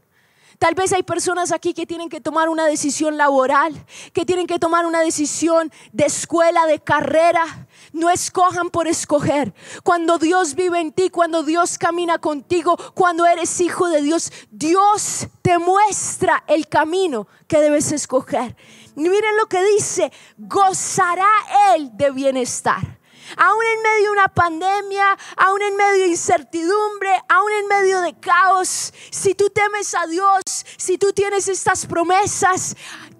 Tal 0.60 0.74
vez 0.74 0.94
hay 0.94 1.04
personas 1.04 1.52
aquí 1.52 1.74
que 1.74 1.86
tienen 1.86 2.10
que 2.10 2.22
tomar 2.22 2.50
una 2.50 2.66
decisión 2.66 3.18
laboral, 3.18 3.74
que 4.14 4.26
tienen 4.26 4.48
que 4.48 4.60
tomar 4.60 4.86
una 4.86 5.02
decisión 5.02 5.72
de 5.92 6.06
escuela, 6.06 6.66
de 6.66 6.80
carrera. 6.80 7.68
No 7.92 8.10
escojan 8.10 8.70
por 8.70 8.88
escoger. 8.88 9.54
Cuando 9.84 10.18
Dios 10.18 10.56
vive 10.56 10.80
en 10.80 10.92
ti, 10.92 11.10
cuando 11.10 11.44
Dios 11.44 11.78
camina 11.78 12.20
contigo, 12.20 12.78
cuando 12.94 13.26
eres 13.26 13.60
hijo 13.62 13.90
de 13.90 14.02
Dios, 14.02 14.32
Dios 14.52 15.28
te 15.42 15.58
muestra 15.58 16.44
el 16.48 16.68
camino 16.68 17.28
que 17.48 17.60
debes 17.60 17.92
escoger. 17.92 18.56
miren 18.96 19.38
lo 19.38 19.48
que 19.48 19.64
dice, 19.76 20.12
gozará 20.38 21.30
Él 21.76 21.92
de 21.94 22.12
bienestar 22.12 22.96
aún 23.38 23.64
en 23.64 23.82
medio 23.82 24.06
de 24.06 24.12
una 24.12 24.28
pandemia, 24.28 25.18
aún 25.38 25.62
en 25.62 25.76
medio 25.76 26.04
de 26.04 26.08
incertidumbre, 26.08 27.12
aún 27.30 27.52
en 27.52 27.68
medio 27.68 28.02
de 28.02 28.14
caos, 28.20 28.94
si 29.12 29.36
tú 29.36 29.50
temes 29.50 29.94
a 29.96 30.08
Dios, 30.08 30.42
si 30.78 30.98
tú 30.98 31.14
tienes 31.14 31.48
estas 31.48 31.86
promesas, 31.86 32.76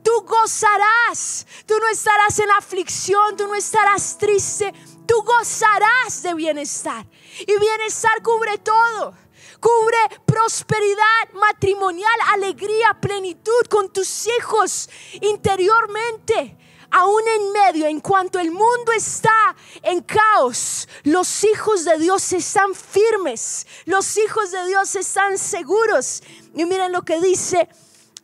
Tú 0.06 0.12
gozarás. 0.22 1.48
Tú 1.66 1.74
no 1.80 1.88
estarás 1.88 2.38
en 2.38 2.52
aflicción, 2.52 3.36
tú 3.36 3.48
no 3.48 3.56
estarás 3.56 4.20
triste. 4.20 4.72
Tú 5.08 5.16
gozarás 5.24 6.22
de 6.22 6.36
bienestar. 6.36 7.08
Y 7.40 7.60
bienestar 7.60 8.22
cubre 8.22 8.60
todo. 8.60 9.16
Cubre 9.60 9.98
prosperidad 10.28 11.34
matrimonial, 11.34 12.14
alegría, 12.34 12.96
plenitud 13.02 13.66
con 13.68 13.92
tus 13.92 14.28
hijos 14.28 14.88
interiormente 15.22 16.56
aún 16.92 17.22
en 17.28 17.52
medio, 17.52 17.88
en 17.88 18.00
cuanto 18.00 18.40
el 18.40 18.52
mundo 18.52 18.92
está 18.96 19.56
en 19.82 20.02
caos, 20.02 20.88
los 21.04 21.44
hijos 21.44 21.86
de 21.86 21.98
Dios 21.98 22.34
están 22.34 22.74
firmes, 22.74 23.66
los 23.86 24.18
hijos 24.18 24.52
de 24.52 24.68
Dios 24.68 24.96
están 24.96 25.38
seguros. 25.38 26.24
Y 26.54 26.66
miren 26.66 26.92
lo 26.92 27.04
que 27.04 27.20
dice, 27.20 27.68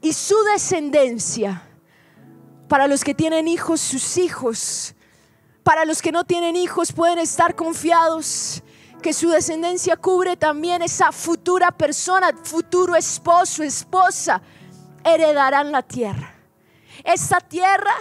y 0.01 0.13
su 0.13 0.41
descendencia, 0.43 1.67
para 2.67 2.87
los 2.87 3.03
que 3.03 3.13
tienen 3.13 3.47
hijos, 3.47 3.81
sus 3.81 4.17
hijos, 4.17 4.95
para 5.63 5.85
los 5.85 6.01
que 6.01 6.11
no 6.11 6.23
tienen 6.23 6.55
hijos, 6.55 6.91
pueden 6.91 7.19
estar 7.19 7.55
confiados 7.55 8.63
que 9.01 9.13
su 9.13 9.29
descendencia 9.29 9.97
cubre 9.97 10.37
también 10.37 10.81
esa 10.81 11.11
futura 11.11 11.71
persona, 11.71 12.31
futuro 12.43 12.95
esposo, 12.95 13.63
esposa, 13.63 14.41
heredarán 15.03 15.71
la 15.71 15.81
tierra. 15.81 16.35
Esta 17.03 17.39
tierra 17.39 17.93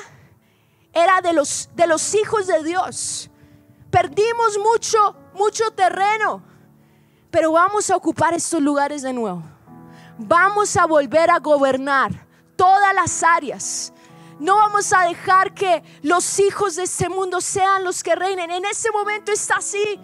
era 1.03 1.21
de 1.21 1.33
los, 1.33 1.69
de 1.75 1.87
los 1.87 2.15
hijos 2.15 2.47
de 2.47 2.63
Dios. 2.63 3.31
Perdimos 3.91 4.59
mucho, 4.59 5.17
mucho 5.35 5.71
terreno, 5.73 6.43
pero 7.31 7.53
vamos 7.53 7.91
a 7.91 7.97
ocupar 7.97 8.35
estos 8.35 8.63
lugares 8.63 9.03
de 9.03 9.13
nuevo. 9.13 9.43
Vamos 10.19 10.77
a 10.77 10.87
volver 10.87 11.31
a 11.31 11.39
gobernar 11.39 12.27
todas 12.57 12.95
las 12.95 13.23
áreas. 13.23 13.93
No 14.39 14.57
vamos 14.57 14.93
a 14.93 15.03
dejar 15.03 15.55
que 15.55 15.83
los 16.03 16.39
hijos 16.39 16.77
de 16.77 16.85
este 16.85 17.09
mundo 17.09 17.41
sean 17.41 17.85
los 17.85 18.03
que 18.03 18.15
reinen. 18.15 18.51
En 18.51 18.65
ese 18.65 18.91
momento 18.91 19.33
está 19.33 19.57
así. 19.57 20.01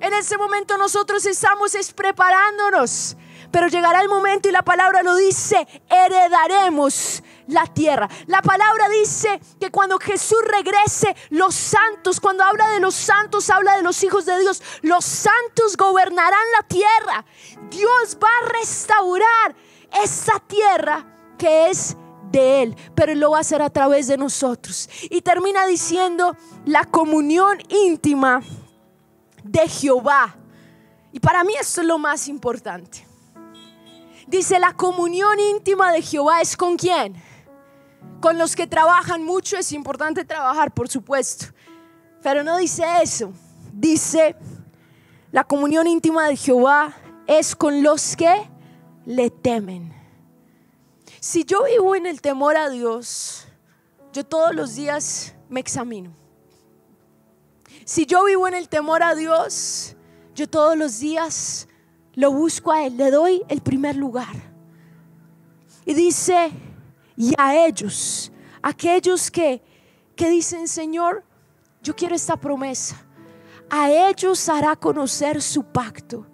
En 0.00 0.12
ese 0.12 0.36
momento 0.36 0.76
nosotros 0.76 1.24
estamos 1.26 1.72
preparándonos. 1.94 3.16
Pero 3.50 3.68
llegará 3.68 4.00
el 4.02 4.08
momento 4.08 4.48
y 4.48 4.52
la 4.52 4.62
palabra 4.62 5.02
lo 5.02 5.14
dice, 5.16 5.66
heredaremos 5.88 7.22
la 7.48 7.66
tierra. 7.66 8.08
La 8.26 8.42
palabra 8.42 8.88
dice 8.88 9.40
que 9.60 9.70
cuando 9.70 9.98
Jesús 9.98 10.38
regrese, 10.46 11.14
los 11.30 11.54
santos, 11.54 12.20
cuando 12.20 12.44
habla 12.44 12.68
de 12.68 12.80
los 12.80 12.94
santos, 12.94 13.50
habla 13.50 13.76
de 13.76 13.82
los 13.82 14.02
hijos 14.02 14.26
de 14.26 14.38
Dios, 14.38 14.62
los 14.82 15.04
santos 15.04 15.76
gobernarán 15.76 16.44
la 16.56 16.66
tierra. 16.66 17.24
Dios 17.70 18.18
va 18.22 18.28
a 18.28 18.52
restaurar 18.52 19.56
esa 20.02 20.38
tierra 20.40 21.04
que 21.38 21.70
es 21.70 21.96
de 22.30 22.62
Él, 22.62 22.76
pero 22.94 23.14
lo 23.14 23.30
va 23.30 23.38
a 23.38 23.40
hacer 23.40 23.62
a 23.62 23.70
través 23.70 24.08
de 24.08 24.16
nosotros. 24.16 24.88
Y 25.10 25.20
termina 25.20 25.66
diciendo 25.66 26.36
la 26.64 26.84
comunión 26.84 27.58
íntima 27.68 28.42
de 29.42 29.68
Jehová. 29.68 30.36
Y 31.12 31.20
para 31.20 31.44
mí 31.44 31.54
esto 31.58 31.80
es 31.80 31.86
lo 31.86 31.98
más 31.98 32.28
importante. 32.28 33.06
Dice, 34.26 34.58
la 34.58 34.72
comunión 34.72 35.38
íntima 35.38 35.92
de 35.92 36.02
Jehová 36.02 36.40
es 36.40 36.56
con 36.56 36.76
quién? 36.76 37.14
Con 38.20 38.38
los 38.38 38.56
que 38.56 38.66
trabajan 38.66 39.22
mucho 39.22 39.56
es 39.56 39.72
importante 39.72 40.24
trabajar, 40.24 40.72
por 40.72 40.88
supuesto. 40.88 41.46
Pero 42.22 42.42
no 42.42 42.56
dice 42.56 42.84
eso. 43.02 43.32
Dice, 43.72 44.36
la 45.32 45.44
comunión 45.44 45.86
íntima 45.86 46.26
de 46.28 46.36
Jehová 46.36 46.94
es 47.26 47.54
con 47.54 47.82
los 47.82 48.16
que 48.16 48.48
le 49.04 49.30
temen. 49.30 49.94
Si 51.20 51.44
yo 51.44 51.64
vivo 51.64 51.94
en 51.94 52.06
el 52.06 52.20
temor 52.20 52.56
a 52.56 52.70
Dios, 52.70 53.46
yo 54.12 54.24
todos 54.24 54.54
los 54.54 54.74
días 54.74 55.34
me 55.48 55.60
examino. 55.60 56.14
Si 57.84 58.06
yo 58.06 58.24
vivo 58.24 58.48
en 58.48 58.54
el 58.54 58.68
temor 58.68 59.02
a 59.02 59.14
Dios, 59.14 59.96
yo 60.34 60.48
todos 60.48 60.76
los 60.76 60.98
días 60.98 61.68
lo 62.14 62.32
busco 62.32 62.72
a 62.72 62.86
Él, 62.86 62.96
le 62.96 63.10
doy 63.10 63.42
el 63.48 63.60
primer 63.60 63.96
lugar. 63.96 64.34
Y 65.84 65.94
dice, 65.94 66.50
y 67.16 67.32
a 67.38 67.56
ellos, 67.56 68.30
aquellos 68.62 69.30
que, 69.30 69.62
que 70.14 70.28
dicen, 70.28 70.68
Señor, 70.68 71.24
yo 71.82 71.94
quiero 71.96 72.14
esta 72.14 72.36
promesa. 72.36 73.02
A 73.70 73.90
ellos 73.90 74.48
hará 74.48 74.76
conocer 74.76 75.40
su 75.40 75.64
pacto. 75.64 76.26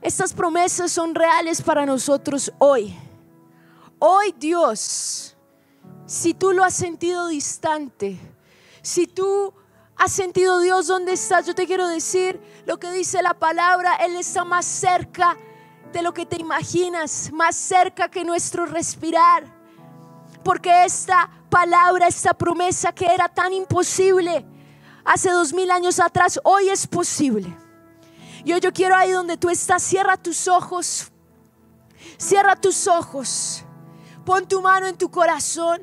Estas 0.00 0.32
promesas 0.32 0.90
son 0.90 1.14
reales 1.14 1.62
para 1.62 1.86
nosotros 1.86 2.52
hoy. 2.58 2.94
Hoy 3.98 4.34
Dios, 4.36 5.36
si 6.06 6.34
tú 6.34 6.52
lo 6.52 6.64
has 6.64 6.74
sentido 6.74 7.28
distante, 7.28 8.18
si 8.82 9.06
tú 9.06 9.54
has 9.96 10.10
sentido 10.10 10.58
Dios 10.58 10.88
dónde 10.88 11.12
estás, 11.12 11.46
yo 11.46 11.54
te 11.54 11.66
quiero 11.66 11.86
decir 11.86 12.40
lo 12.66 12.78
que 12.78 12.90
dice 12.90 13.22
la 13.22 13.34
palabra, 13.34 13.94
Él 13.96 14.16
está 14.16 14.44
más 14.44 14.66
cerca 14.66 15.36
de 15.36 15.51
lo 16.00 16.14
que 16.14 16.24
te 16.24 16.40
imaginas, 16.40 17.30
más 17.32 17.56
cerca 17.56 18.08
que 18.08 18.24
nuestro 18.24 18.64
respirar. 18.64 19.44
Porque 20.42 20.84
esta 20.84 21.30
palabra, 21.50 22.06
esta 22.06 22.32
promesa 22.32 22.92
que 22.92 23.06
era 23.06 23.28
tan 23.28 23.52
imposible 23.52 24.46
hace 25.04 25.30
dos 25.30 25.52
mil 25.52 25.70
años 25.70 26.00
atrás, 26.00 26.40
hoy 26.44 26.68
es 26.68 26.86
posible. 26.86 27.54
Yo 28.44 28.58
quiero 28.72 28.96
ahí 28.96 29.10
donde 29.10 29.36
tú 29.36 29.50
estás, 29.50 29.82
cierra 29.82 30.16
tus 30.16 30.48
ojos, 30.48 31.12
cierra 32.16 32.56
tus 32.56 32.88
ojos, 32.88 33.64
pon 34.24 34.46
tu 34.48 34.60
mano 34.60 34.86
en 34.86 34.96
tu 34.96 35.10
corazón 35.10 35.82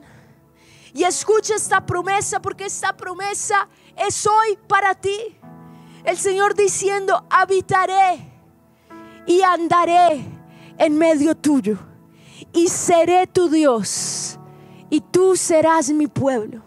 y 0.94 1.04
escucha 1.04 1.56
esta 1.56 1.86
promesa 1.86 2.42
porque 2.42 2.66
esta 2.66 2.96
promesa 2.96 3.68
es 3.96 4.26
hoy 4.26 4.58
para 4.68 4.96
ti. 4.96 5.38
El 6.04 6.18
Señor 6.18 6.56
diciendo, 6.56 7.26
habitaré 7.30 8.29
y 9.30 9.44
andaré 9.44 10.26
en 10.80 10.98
medio 10.98 11.36
tuyo 11.36 11.78
y 12.52 12.68
seré 12.68 13.28
tu 13.28 13.48
Dios 13.48 14.40
y 14.90 15.02
tú 15.02 15.36
serás 15.36 15.92
mi 15.92 16.08
pueblo. 16.08 16.64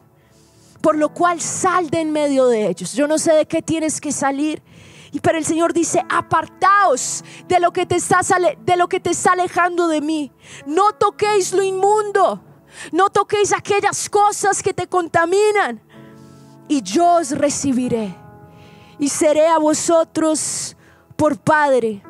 Por 0.81 0.97
lo 0.97 1.13
cual 1.13 1.41
sal 1.41 1.91
de 1.91 2.01
en 2.01 2.13
medio 2.13 2.47
de 2.47 2.69
ellos. 2.69 2.93
Yo 2.93 3.09
no 3.09 3.19
sé 3.19 3.33
de 3.33 3.47
qué 3.47 3.63
tienes 3.63 4.01
que 4.01 4.13
salir. 4.13 4.63
Pero 5.21 5.39
el 5.39 5.45
Señor 5.45 5.73
dice, 5.73 6.05
apartaos 6.09 7.25
de 7.49 7.59
lo 7.59 7.73
que 7.73 7.85
te 7.85 7.97
está, 7.97 8.21
de 8.65 8.77
lo 8.77 8.89
que 8.89 9.01
te 9.01 9.11
está 9.11 9.33
alejando 9.33 9.89
de 9.89 10.01
mí. 10.01 10.33
No 10.65 10.93
toquéis 10.93 11.53
lo 11.53 11.65
inmundo. 11.65 12.43
No 12.93 13.11
toquéis 13.11 13.53
aquellas 13.53 14.09
cosas 14.09 14.63
que 14.63 14.73
te 14.73 14.87
contaminan. 14.87 15.83
Y 16.69 16.83
yo 16.83 17.15
os 17.15 17.33
recibiré. 17.33 18.15
Y 19.01 19.09
seré 19.09 19.49
a 19.49 19.59
vosotros 19.59 20.77
por 21.17 21.39
Padre 21.39 22.03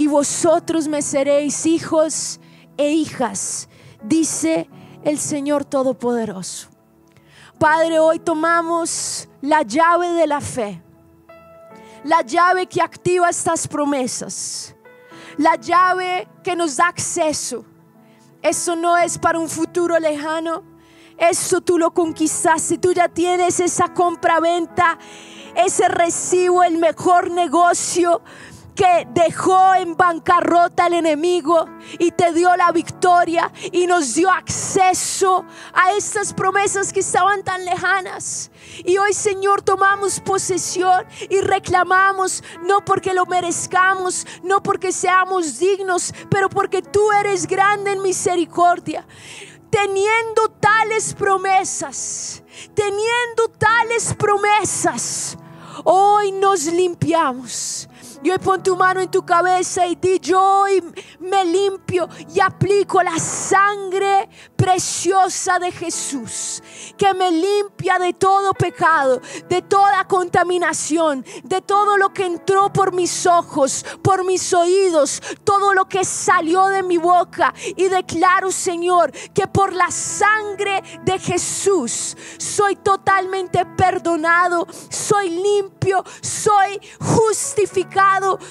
y 0.00 0.06
vosotros 0.06 0.88
me 0.88 1.02
seréis 1.02 1.66
hijos 1.66 2.40
e 2.78 2.88
hijas, 2.88 3.68
dice 4.02 4.66
el 5.04 5.18
Señor 5.18 5.66
Todopoderoso. 5.66 6.70
Padre, 7.58 7.98
hoy 7.98 8.18
tomamos 8.18 9.28
la 9.42 9.60
llave 9.60 10.08
de 10.12 10.26
la 10.26 10.40
fe, 10.40 10.82
la 12.02 12.22
llave 12.22 12.66
que 12.66 12.80
activa 12.80 13.28
estas 13.28 13.68
promesas, 13.68 14.74
la 15.36 15.56
llave 15.56 16.26
que 16.42 16.56
nos 16.56 16.76
da 16.76 16.88
acceso. 16.88 17.66
Eso 18.40 18.74
no 18.76 18.96
es 18.96 19.18
para 19.18 19.38
un 19.38 19.50
futuro 19.50 19.98
lejano, 19.98 20.64
eso 21.18 21.60
tú 21.60 21.76
lo 21.76 21.90
conquistaste, 21.90 22.78
tú 22.78 22.94
ya 22.94 23.10
tienes 23.10 23.60
esa 23.60 23.92
compra-venta, 23.92 24.98
ese 25.54 25.88
recibo, 25.88 26.62
el 26.62 26.78
mejor 26.78 27.30
negocio 27.30 28.22
que 28.74 29.06
dejó 29.10 29.74
en 29.74 29.96
bancarrota 29.96 30.86
al 30.86 30.94
enemigo 30.94 31.66
y 31.98 32.10
te 32.12 32.32
dio 32.32 32.54
la 32.56 32.72
victoria 32.72 33.52
y 33.72 33.86
nos 33.86 34.14
dio 34.14 34.30
acceso 34.30 35.44
a 35.72 35.92
estas 35.92 36.32
promesas 36.32 36.92
que 36.92 37.00
estaban 37.00 37.42
tan 37.42 37.64
lejanas. 37.64 38.50
Y 38.84 38.98
hoy, 38.98 39.12
Señor, 39.12 39.62
tomamos 39.62 40.20
posesión 40.20 41.04
y 41.28 41.40
reclamamos, 41.40 42.42
no 42.62 42.84
porque 42.84 43.14
lo 43.14 43.26
merezcamos, 43.26 44.26
no 44.42 44.62
porque 44.62 44.92
seamos 44.92 45.58
dignos, 45.58 46.14
pero 46.30 46.48
porque 46.48 46.82
tú 46.82 47.10
eres 47.12 47.46
grande 47.46 47.92
en 47.92 48.02
misericordia. 48.02 49.06
Teniendo 49.70 50.48
tales 50.58 51.14
promesas, 51.14 52.42
teniendo 52.74 53.48
tales 53.56 54.14
promesas, 54.14 55.36
hoy 55.84 56.32
nos 56.32 56.64
limpiamos 56.64 57.88
Y 58.22 58.30
hoy 58.30 58.38
pon 58.38 58.62
tu 58.62 58.76
mano 58.76 59.00
en 59.00 59.10
tu 59.10 59.24
cabeza 59.24 59.86
y 59.86 59.94
di 59.96 60.18
yo 60.20 60.42
hoy 60.42 60.82
me 61.20 61.44
limpio 61.44 62.06
y 62.34 62.40
aplico 62.40 63.02
la 63.02 63.18
sangre 63.18 64.28
preciosa 64.56 65.58
de 65.58 65.72
Jesús 65.72 66.62
que 66.98 67.14
me 67.14 67.30
limpia 67.30 67.98
de 67.98 68.12
todo 68.12 68.52
pecado, 68.52 69.22
de 69.48 69.62
toda 69.62 70.06
contaminación, 70.06 71.24
de 71.44 71.62
todo 71.62 71.96
lo 71.96 72.12
que 72.12 72.26
entró 72.26 72.70
por 72.70 72.92
mis 72.92 73.26
ojos, 73.26 73.86
por 74.02 74.24
mis 74.24 74.52
oídos, 74.52 75.22
todo 75.44 75.72
lo 75.72 75.86
que 75.86 76.04
salió 76.04 76.66
de 76.66 76.82
mi 76.82 76.98
boca. 76.98 77.54
Y 77.76 77.88
declaro, 77.88 78.52
Señor, 78.52 79.12
que 79.32 79.46
por 79.46 79.72
la 79.72 79.90
sangre 79.90 80.82
de 81.04 81.18
Jesús 81.18 82.16
soy 82.36 82.76
totalmente 82.76 83.64
perdonado, 83.64 84.66
soy 84.90 85.30
limpio, 85.30 86.04
soy 86.20 86.80
justificado. 87.00 88.09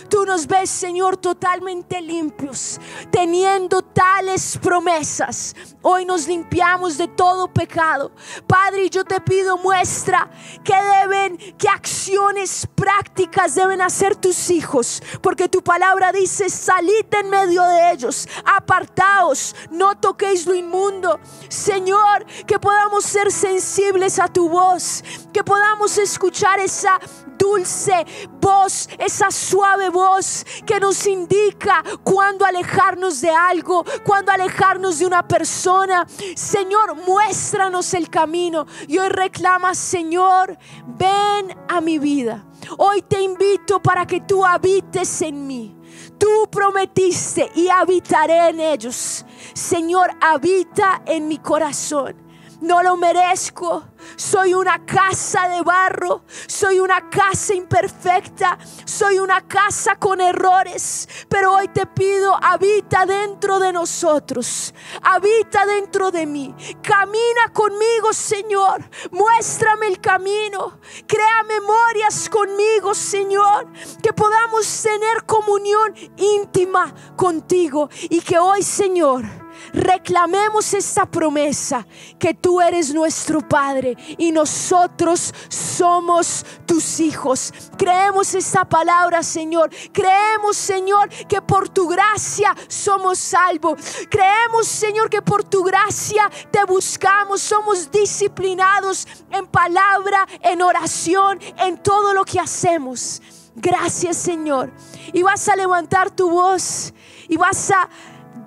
Tú 0.10 0.26
nos 0.26 0.48
ves, 0.48 0.70
Señor, 0.70 1.18
totalmente 1.18 2.02
limpios, 2.02 2.80
teniendo 3.12 3.82
tales 3.82 4.58
promesas. 4.62 5.56
Hoy 5.82 6.06
nos 6.06 6.28
limpiamos 6.28 6.98
de 6.98 7.08
todo 7.08 7.48
pecado. 7.48 8.12
Padre, 8.48 8.90
yo 8.90 9.04
te 9.04 9.20
pido 9.22 9.58
muestra 9.58 10.30
que 10.64 10.74
deben, 10.74 11.38
que 11.58 11.68
acciones 11.68 12.68
prácticas 12.74 13.56
deben 13.56 13.82
hacer 13.82 14.16
tus 14.16 14.50
hijos, 14.50 15.04
porque 15.22 15.50
tu 15.50 15.62
palabra 15.62 16.12
dice, 16.12 16.50
salid 16.50 17.06
en 17.12 17.30
medio 17.30 17.62
de 17.64 17.92
ellos, 17.92 18.28
apartaos, 18.46 19.56
no 19.70 19.98
toquéis 19.98 20.46
lo 20.48 20.56
inmundo. 20.56 21.20
Señor, 21.50 22.26
que 22.48 22.60
podamos 22.60 23.04
ser 23.04 23.32
sensibles 23.32 24.20
a 24.20 24.28
tu 24.28 24.50
voz, 24.50 25.04
que 25.34 25.44
podamos 25.44 25.98
escuchar 25.98 26.60
esa 26.60 27.00
dulce 27.40 28.06
voz, 28.40 28.90
esa 29.00 29.32
suave 29.50 29.90
voz 29.90 30.46
que 30.66 30.80
nos 30.80 31.08
indica 31.08 31.84
cuando 32.04 32.46
alejarnos 32.46 33.20
de 33.22 33.32
algo, 33.32 33.84
cuando 34.04 34.32
alejarnos 34.32 35.00
de 35.00 35.08
una 35.08 35.28
persona. 35.28 36.06
Señor, 36.36 36.96
muéstranos 36.96 37.94
el 37.94 38.10
camino. 38.10 38.68
Y 38.88 39.00
hoy 39.00 39.10
reclama, 39.10 39.74
Señor, 39.74 40.58
ven 40.86 41.58
a 41.68 41.82
mi 41.82 41.98
vida. 41.98 42.46
Hoy 42.78 43.02
te 43.02 43.22
invito 43.22 43.82
para 43.82 44.06
que 44.06 44.22
tú 44.22 44.46
habites 44.46 45.22
en 45.24 45.48
mí. 45.48 45.76
Tú 46.20 46.48
prometiste 46.52 47.50
y 47.56 47.70
habitaré 47.70 48.50
en 48.50 48.60
ellos. 48.60 49.26
Señor, 49.54 50.12
habita 50.22 51.02
en 51.06 51.28
mi 51.28 51.40
corazón 51.40 52.30
no 52.62 52.84
lo 52.84 52.98
merezco. 52.98 53.84
Soy 54.16 54.54
una 54.54 54.86
casa 54.86 55.48
de 55.50 55.62
barro, 55.62 56.24
soy 56.48 56.80
una 56.80 57.10
casa 57.10 57.54
imperfecta, 57.54 58.58
soy 58.86 59.20
una 59.20 59.48
casa 59.48 59.96
con 59.96 60.22
errores. 60.22 61.08
Pero 61.28 61.54
hoy 61.54 61.68
te 61.70 61.86
pido, 61.86 62.38
habita 62.42 63.06
dentro 63.06 63.60
de 63.60 63.74
nosotros, 63.74 64.74
habita 65.02 65.66
dentro 65.66 66.12
de 66.12 66.26
mí. 66.26 66.56
Camina 66.82 67.54
conmigo, 67.54 68.14
Señor. 68.14 68.90
Muéstrame 69.12 69.88
el 69.88 70.00
camino. 70.00 70.80
Crea 71.08 71.44
memorias 71.48 72.30
conmigo, 72.30 72.94
Señor. 72.94 73.68
Que 74.02 74.14
podamos 74.14 74.82
tener 74.82 75.26
comunión 75.26 75.96
íntima 76.18 76.94
contigo. 77.16 77.90
Y 78.10 78.22
que 78.22 78.38
hoy, 78.38 78.64
Señor, 78.64 79.26
reclamemos 79.74 80.74
esta 80.74 81.06
promesa 81.06 81.86
que 82.18 82.34
tú 82.34 82.62
eres 82.62 82.94
nuestro 82.94 83.48
Padre 83.48 83.96
y 84.18 84.32
nosotros 84.32 85.34
somos 85.50 86.46
tus 86.66 87.00
hijos. 87.00 87.54
Creemos 87.78 88.34
esta 88.34 88.66
palabra, 88.66 89.24
Señor. 89.24 89.70
Creemos, 89.92 90.58
Señor, 90.58 91.10
que 91.28 91.42
por 91.42 91.70
tu 91.70 91.88
gracia 91.88 92.56
somos 92.68 93.20
salvos. 93.20 93.80
Creemos, 94.10 94.68
Señor, 94.68 95.10
que 95.10 95.22
por 95.22 95.44
tu 95.44 95.64
gracia 95.64 96.30
te 96.52 96.64
buscamos. 96.66 97.42
Somos 97.42 97.92
disciplinados 97.92 99.08
en 99.32 99.48
palabra, 99.48 100.28
en 100.42 100.62
oración, 100.62 101.40
en 101.58 101.78
todo 101.82 102.14
lo 102.14 102.26
que 102.26 102.40
hacemos. 102.40 103.22
Gracias, 103.56 104.18
Señor. 104.18 104.72
Y 105.14 105.22
vas 105.24 105.48
a 105.50 105.56
levantar 105.56 106.12
tu 106.12 106.30
voz 106.30 106.94
y 107.28 107.38
vas 107.38 107.72
a 107.72 107.90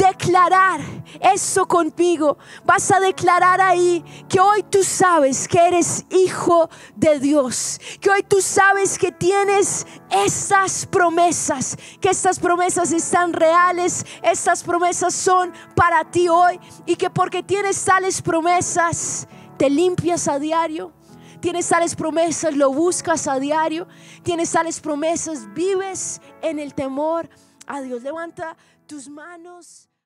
declarar 0.03 0.81
eso 1.21 1.67
conmigo. 1.67 2.37
Vas 2.65 2.91
a 2.91 3.01
declarar 3.01 3.61
ahí 3.61 4.05
que 4.29 4.41
hoy 4.41 4.63
tú 4.65 4.83
sabes 4.83 5.47
que 5.47 5.59
eres 5.59 6.05
hijo 6.11 6.69
de 6.97 7.21
Dios. 7.21 7.81
Que 8.01 8.11
hoy 8.11 8.23
tú 8.23 8.41
sabes 8.41 8.99
que 8.99 9.13
tienes 9.13 9.87
estas 10.11 10.87
promesas. 10.87 11.77
Que 12.01 12.11
estas 12.11 12.39
promesas 12.39 12.93
están 12.93 13.33
reales. 13.33 14.05
Estas 14.23 14.63
promesas 14.63 15.15
son 15.15 15.53
para 15.77 16.05
ti 16.11 16.29
hoy. 16.29 16.59
Y 16.87 16.97
que 16.97 17.11
porque 17.11 17.43
tienes 17.43 17.85
tales 17.85 18.21
promesas, 18.21 19.29
te 19.57 19.71
limpias 19.71 20.27
a 20.27 20.39
diario. 20.39 20.93
Tienes 21.41 21.69
tales 21.69 21.97
promesas, 21.97 22.57
lo 22.57 22.73
buscas 22.73 23.27
a 23.27 23.39
diario. 23.39 23.87
Tienes 24.23 24.51
tales 24.51 24.81
promesas, 24.81 25.53
vives 25.55 26.21
en 26.41 26.59
el 26.59 26.75
temor 26.75 27.29
a 27.67 27.81
Dios. 27.81 28.03
Levanta 28.03 28.57
tus 28.87 29.09
manos. 29.09 29.92